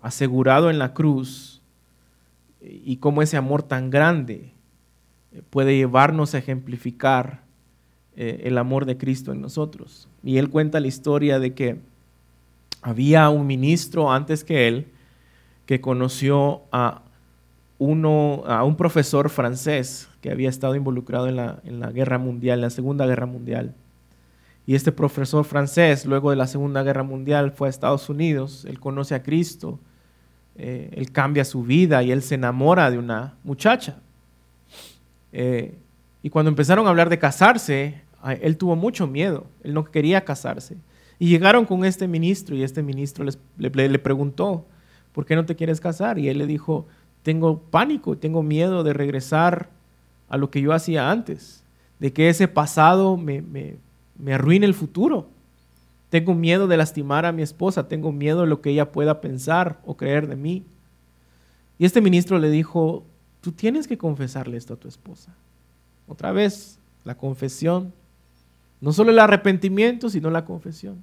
[0.02, 1.62] asegurado en la cruz
[2.60, 4.52] y cómo ese amor tan grande
[5.48, 7.40] puede llevarnos a ejemplificar
[8.16, 10.08] eh, el amor de Cristo en nosotros.
[10.22, 11.78] Y él cuenta la historia de que
[12.82, 14.91] había un ministro antes que él
[15.72, 17.00] que conoció a,
[17.78, 22.60] uno, a un profesor francés que había estado involucrado en la, en la guerra mundial,
[22.60, 23.74] la Segunda Guerra Mundial.
[24.66, 28.80] Y este profesor francés, luego de la Segunda Guerra Mundial, fue a Estados Unidos, él
[28.80, 29.80] conoce a Cristo,
[30.56, 33.96] eh, él cambia su vida y él se enamora de una muchacha.
[35.32, 35.78] Eh,
[36.22, 38.02] y cuando empezaron a hablar de casarse,
[38.42, 40.76] él tuvo mucho miedo, él no quería casarse.
[41.18, 43.24] Y llegaron con este ministro y este ministro
[43.56, 44.66] le, preguntó,
[45.12, 46.18] ¿por qué no te quieres casar?
[46.18, 46.86] Y él le dijo,
[47.22, 49.70] tengo pánico, tengo miedo de regresar
[50.28, 51.62] a lo que yo hacía antes,
[51.98, 55.28] de que ese pasado me, me arruine el futuro.
[56.10, 59.80] Tengo miedo de lastimar a mi esposa, tengo miedo de lo que ella pueda pensar
[59.86, 60.64] o creer de mí.
[61.78, 63.04] Y este ministro le dijo,
[63.40, 65.34] tú tienes que confesarle esto a tu esposa.
[66.06, 67.92] Otra vez, la confesión.
[68.80, 71.02] No solo el arrepentimiento, sino la confesión.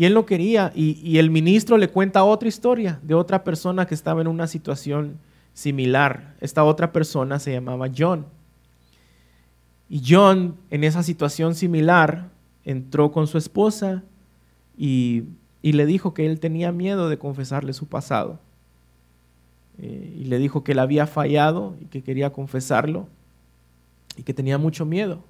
[0.00, 0.72] Y él no quería.
[0.74, 5.18] Y, el ministro le cuenta otra historia de otra persona que estaba en una situación
[5.52, 6.36] similar.
[6.40, 8.24] Esta otra persona se llamaba John.
[9.90, 12.30] Y John, en esa situación similar,
[12.64, 14.02] entró con su esposa
[14.74, 15.24] y,
[15.60, 18.38] le dijo que él tenía miedo de confesarle su pasado.
[19.76, 23.06] Eh, y le dijo que él había fallado y que quería confesarlo
[24.16, 25.22] y que tenía mucho miedo.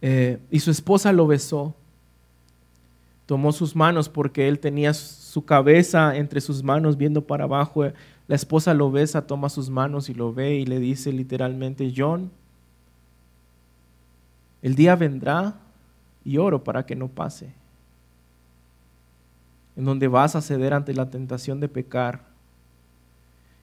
[0.00, 1.74] Eh, y su esposa lo besó,
[3.26, 7.84] tomó sus manos porque él tenía su cabeza entre sus manos viendo para abajo.
[8.26, 12.30] La esposa lo besa, toma sus manos y lo ve y le dice literalmente, John,
[14.62, 15.56] El día vendrá
[16.24, 17.52] y oro para que no pase,
[19.76, 22.24] en donde vas a ceder ante la tentación de pecar.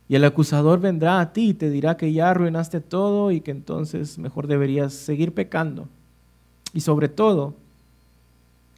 [0.07, 3.49] Y el acusador vendrá a ti y te dirá que ya arruinaste todo y que
[3.49, 5.87] entonces mejor deberías seguir pecando.
[6.73, 7.55] Y sobre todo,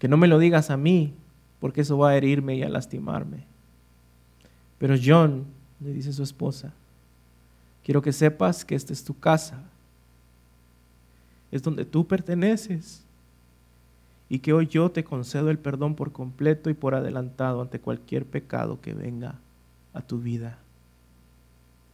[0.04, 1.14] que no me lo digas a mí,
[1.62, 3.46] porque eso va a herirme y a lastimarme.
[4.78, 5.46] Pero John,
[5.80, 6.74] le dice su esposa,
[7.86, 9.64] quiero que sepas que esta es tu casa
[11.52, 13.06] es donde tú perteneces.
[14.28, 18.26] Y que hoy yo te concedo el perdón por completo y por adelantado ante cualquier
[18.26, 19.40] pecado que venga
[19.94, 20.60] a tu vida.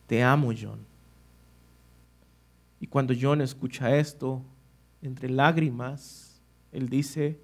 [0.07, 0.79] Te amo, John.
[2.81, 4.41] Y cuando John escucha esto,
[5.03, 6.41] entre lágrimas,
[6.71, 7.37] él dice,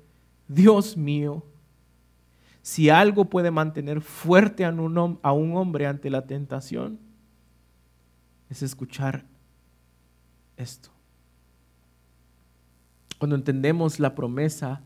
[0.48, 1.44] Dios mío,
[2.62, 7.00] si algo puede mantener fuerte a un, hombre ante la tentación,
[8.50, 9.26] es escuchar
[10.58, 10.96] esto
[13.18, 14.82] cuando entendemos la promesa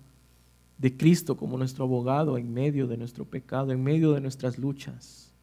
[0.78, 5.34] de Cristo como nuestro abogado en medio de nuestro pecado, en medio de nuestras luchas.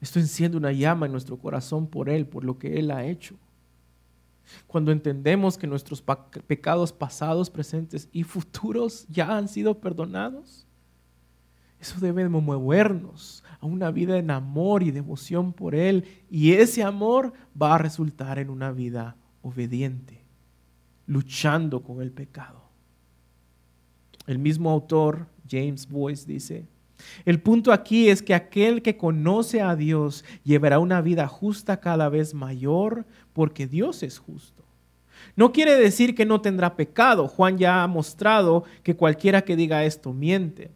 [0.00, 3.36] Esto enciende una llama en nuestro corazón por Él, por lo que Él ha hecho.
[4.66, 6.02] Cuando entendemos que nuestros
[6.46, 10.66] pecados pasados, presentes y futuros ya han sido perdonados,
[11.82, 16.04] eso debe movernos a una vida en amor y devoción por Él.
[16.30, 20.24] Y ese amor va a resultar en una vida obediente,
[21.06, 22.62] luchando con el pecado.
[24.28, 26.68] El mismo autor, James Boyce, dice,
[27.24, 32.08] el punto aquí es que aquel que conoce a Dios llevará una vida justa cada
[32.08, 34.62] vez mayor porque Dios es justo.
[35.36, 37.28] No quiere decir que no tendrá pecado.
[37.28, 40.70] Juan ya ha mostrado que cualquiera que diga esto miente.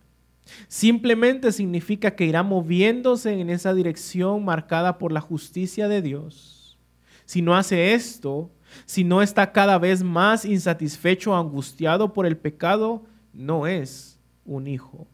[0.69, 6.79] Simplemente significa que irá moviéndose en esa dirección marcada por la justicia de Dios.
[7.25, 8.51] Si no hace esto,
[8.85, 15.09] si no está cada vez más insatisfecho angustiado por el pecado, no es un hijo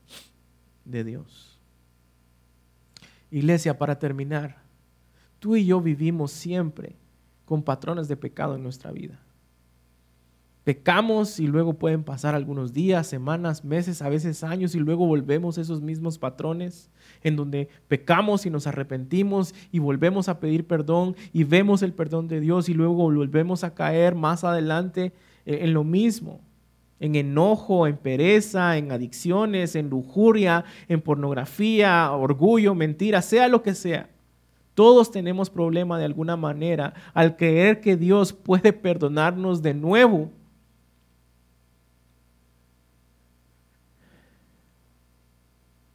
[0.85, 1.59] de Dios.
[3.31, 4.63] Iglesia, para terminar,
[5.39, 6.97] tú y yo vivimos siempre
[7.45, 9.21] con patrones de pecado en nuestra vida.
[10.65, 15.59] Pecamos y luego pueden pasar algunos días, semanas, meses, a veces años y luego volvemos
[15.59, 16.89] a esos mismos patrones
[17.25, 22.29] en donde pecamos y nos arrepentimos y volvemos a pedir perdón y vemos el perdón
[22.29, 25.13] de Dios y luego volvemos a caer más adelante
[25.47, 26.41] en lo mismo,
[27.01, 33.75] en enojo, en pereza, en adicciones, en lujuria, en pornografía, orgullo, mentira, sea lo que
[33.75, 34.11] sea.
[34.75, 40.31] Todos tenemos problema de alguna manera al creer que Dios puede perdonarnos de nuevo.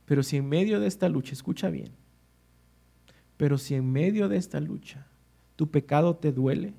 [0.05, 1.91] Pero si en medio de esta lucha, escucha bien,
[3.35, 5.05] pero si en medio de esta lucha
[5.55, 6.73] tu pecado te duele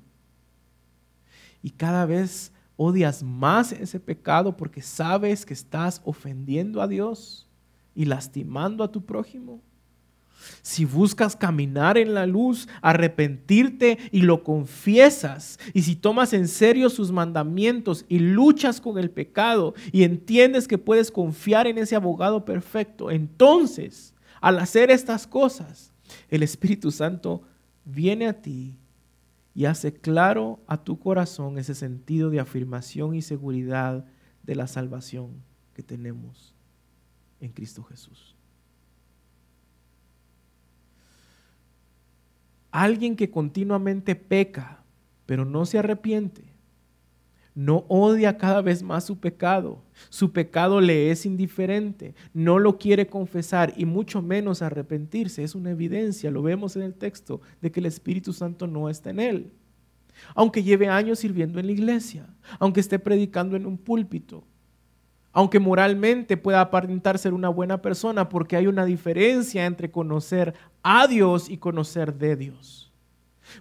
[1.61, 7.47] y cada vez odias más ese pecado porque sabes que estás ofendiendo a Dios
[7.93, 9.61] y lastimando a tu prójimo,
[10.61, 16.89] si buscas caminar en la luz, arrepentirte y lo confiesas, y si tomas en serio
[16.89, 22.45] sus mandamientos y luchas con el pecado y entiendes que puedes confiar en ese abogado
[22.45, 25.91] perfecto, entonces, al hacer estas cosas,
[26.29, 27.43] el Espíritu Santo
[27.85, 28.77] viene a ti
[29.53, 34.05] y hace claro a tu corazón ese sentido de afirmación y seguridad
[34.43, 36.53] de la salvación que tenemos
[37.39, 38.38] en Cristo Jesús.
[42.71, 44.83] Alguien que continuamente peca,
[45.25, 46.43] pero no se arrepiente,
[47.55, 53.07] no odia cada vez más su pecado, su pecado le es indiferente, no lo quiere
[53.07, 57.79] confesar y mucho menos arrepentirse, es una evidencia, lo vemos en el texto, de que
[57.79, 59.51] el Espíritu Santo no está en él.
[60.35, 62.27] Aunque lleve años sirviendo en la iglesia,
[62.59, 64.45] aunque esté predicando en un púlpito,
[65.31, 70.53] aunque moralmente pueda aparentar ser una buena persona, porque hay una diferencia entre conocer
[70.83, 72.91] a Dios y conocer de Dios.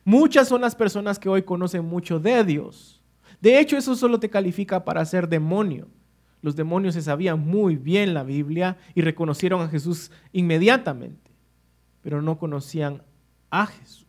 [0.04, 3.00] Muchas son las personas que hoy conocen mucho de Dios.
[3.40, 5.88] De hecho, eso solo te califica para ser demonio.
[6.42, 11.30] Los demonios se sabían muy bien la Biblia y reconocieron a Jesús inmediatamente,
[12.02, 13.02] pero no conocían
[13.50, 14.07] a Jesús.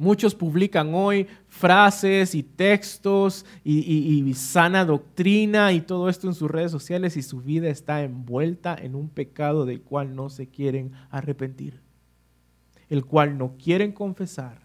[0.00, 6.70] Muchos publican hoy frases y textos y, sana doctrina y todo esto en sus redes
[6.70, 11.82] sociales y su vida está envuelta en un pecado del cual no se quieren arrepentir,
[12.88, 14.62] el cual no quieren confesar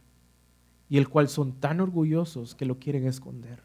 [0.88, 3.62] y el cual son tan orgullosos que lo quieren esconder.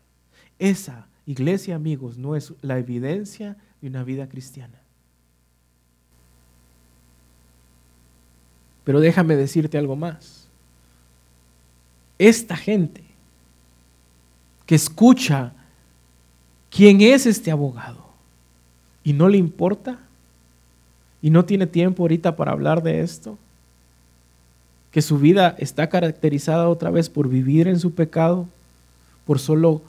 [0.58, 4.82] Esa, iglesia amigos, no es la evidencia de una vida cristiana.
[8.82, 10.39] Pero déjame decirte algo más
[12.20, 13.02] esta gente
[14.66, 15.52] que escucha
[16.68, 18.04] quién es este abogado
[19.02, 19.98] y no le importa
[21.22, 23.38] y no tiene tiempo ahorita para hablar de esto,
[24.90, 28.46] que su vida está caracterizada otra vez por vivir en su pecado,
[29.24, 29.80] por solo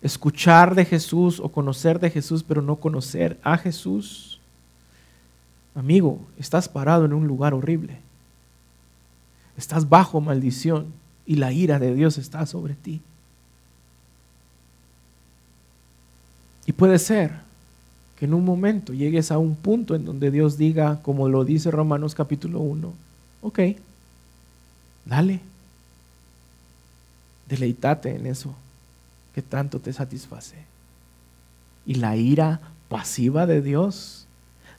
[0.00, 4.40] escuchar de Jesús o conocer de Jesús, pero no conocer a Jesús.
[5.74, 7.98] Amigo, estás parado en un lugar horrible.
[9.56, 10.86] Estás bajo maldición
[11.28, 13.02] y la ira de Dios está sobre ti.
[16.64, 17.32] Y puede ser
[18.18, 21.70] que en un momento llegues a un punto en donde Dios diga, como lo dice
[21.70, 22.94] Romanos capítulo 1,
[23.42, 23.58] ok,
[25.04, 25.40] dale,
[27.46, 28.54] deleitate en eso
[29.34, 30.56] que tanto te satisface.
[31.84, 34.26] Y la ira pasiva de Dios,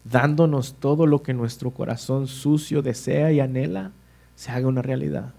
[0.04, 3.92] dándonos todo lo que nuestro corazón sucio desea y anhela,
[4.36, 5.36] se haga una realidad.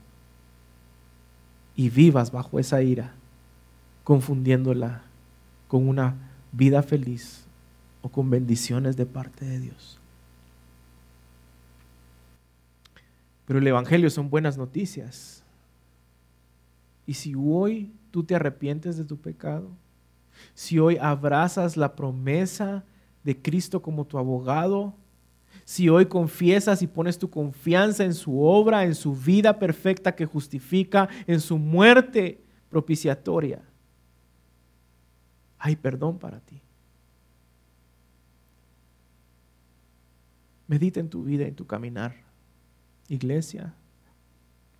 [1.80, 3.14] Y vivas bajo esa ira,
[4.04, 5.00] confundiéndola
[5.66, 6.14] con una
[6.52, 7.46] vida feliz
[8.02, 9.98] o con bendiciones de parte de Dios.
[13.46, 15.42] Pero el Evangelio son buenas noticias.
[17.06, 19.70] Y si hoy tú te arrepientes de tu pecado,
[20.52, 22.84] si hoy abrazas la promesa
[23.24, 24.92] de Cristo como tu abogado,
[25.64, 30.26] si hoy confiesas y pones tu confianza en su obra, en su vida perfecta que
[30.26, 33.62] justifica, en su muerte propiciatoria,
[35.58, 36.60] hay perdón para ti.
[40.66, 42.14] Medita en tu vida, en tu caminar.
[43.08, 43.74] Iglesia,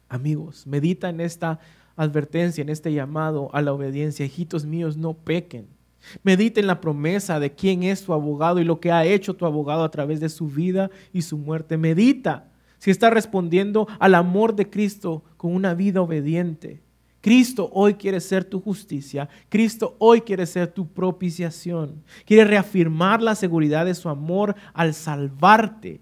[0.08, 1.58] amigos, medita en esta
[1.96, 4.24] advertencia, en este llamado a la obediencia.
[4.24, 5.79] Hijitos míos, no pequen.
[6.22, 9.46] Medita en la promesa de quién es tu abogado y lo que ha hecho tu
[9.46, 11.76] abogado a través de su vida y su muerte.
[11.76, 12.48] Medita
[12.78, 16.80] si está respondiendo al amor de Cristo con una vida obediente.
[17.20, 19.28] Cristo hoy quiere ser tu justicia.
[19.50, 22.02] Cristo hoy quiere ser tu propiciación.
[22.24, 26.00] Quiere reafirmar la seguridad de su amor al salvarte.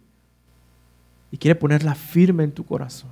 [1.32, 3.11] Y quiere ponerla firme en tu corazón.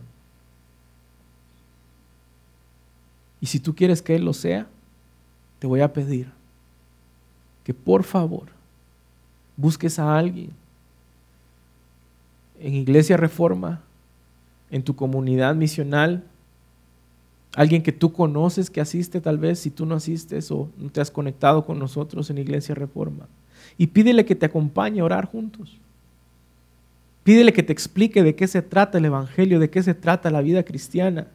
[3.41, 4.69] Y si tú quieres que Él lo sea,
[5.59, 6.31] te voy a pedir
[7.67, 8.45] que por favor
[9.57, 10.51] busques a alguien
[12.61, 13.83] en Iglesia Reforma,
[14.71, 16.23] en tu comunidad misional,
[17.57, 21.01] alguien que tú conoces que asiste tal vez si tú no asistes o no te
[21.01, 23.27] has conectado con nosotros en Iglesia Reforma.
[23.77, 25.77] Y pídele que te acompañe a orar juntos.
[27.25, 30.41] Pídele que te explique de qué se trata el Evangelio, de qué se trata la
[30.41, 31.27] vida cristiana.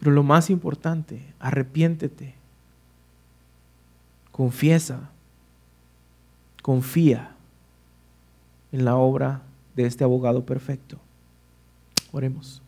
[0.00, 2.41] Pero lo más importante, arrepiéntete,
[4.32, 5.10] confiesa,
[6.62, 7.36] confía
[8.72, 9.42] en la obra
[9.76, 10.98] de este abogado perfecto.
[12.10, 12.62] Oremos.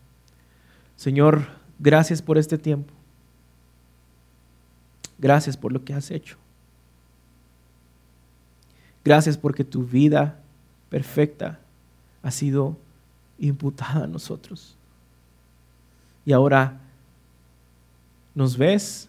[0.97, 1.47] Señor,
[1.79, 2.93] gracias por este tiempo.
[5.19, 6.37] Gracias por lo que has hecho.
[9.05, 10.39] Gracias porque tu vida
[10.89, 11.59] perfecta
[12.23, 12.77] ha sido
[13.39, 14.77] imputada a nosotros.
[16.25, 16.81] Y ahora
[18.35, 19.09] nos ves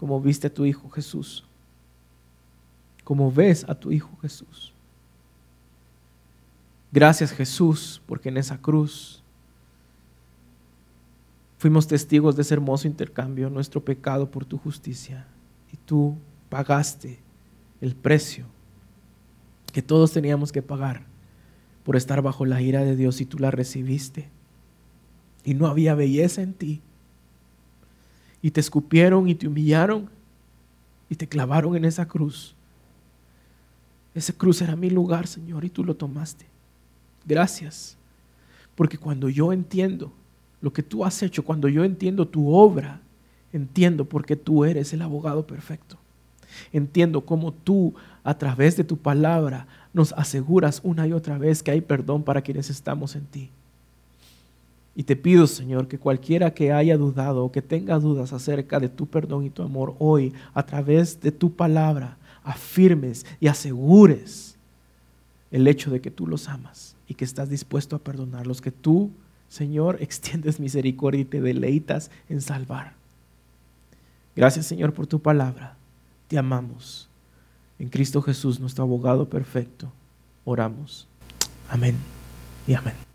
[0.00, 1.44] como viste a tu Hijo Jesús.
[3.04, 4.72] Como ves a tu Hijo Jesús.
[6.90, 9.22] Gracias Jesús porque en esa cruz
[11.58, 15.26] Fuimos testigos de ese hermoso intercambio, nuestro pecado por tu justicia.
[15.70, 16.16] Y tú
[16.48, 17.18] pagaste
[17.82, 18.46] el precio
[19.70, 21.04] que todos teníamos que pagar
[21.84, 24.30] por estar bajo la ira de Dios y tú la recibiste.
[25.44, 26.80] Y no había belleza en ti.
[28.42, 30.08] Y te escupieron y te humillaron
[31.08, 32.54] y te clavaron en esa cruz.
[34.14, 36.46] Ese cruz era mi lugar, Señor, y tú lo tomaste.
[37.26, 37.96] Gracias.
[38.74, 40.12] Porque cuando yo entiendo
[40.60, 43.00] lo que tú has hecho, cuando yo entiendo tu obra,
[43.52, 45.96] entiendo por qué tú eres el abogado perfecto.
[46.72, 51.70] Entiendo cómo tú, a través de tu palabra, nos aseguras una y otra vez que
[51.70, 53.50] hay perdón para quienes estamos en ti.
[54.94, 58.88] Y te pido, Señor, que cualquiera que haya dudado o que tenga dudas acerca de
[58.88, 64.56] tu perdón y tu amor hoy, a través de tu palabra, afirmes y asegures
[65.50, 69.10] el hecho de que tú los amas y que estás dispuesto a perdonarlos, que tú
[69.50, 72.94] Señor, extiendes misericordia y te deleitas en salvar.
[74.34, 75.76] Gracias, Señor, por tu palabra.
[76.28, 77.08] Te amamos.
[77.78, 79.90] En Cristo Jesús, nuestro abogado perfecto,
[80.44, 81.06] oramos.
[81.68, 81.96] Amén
[82.66, 83.09] y amén.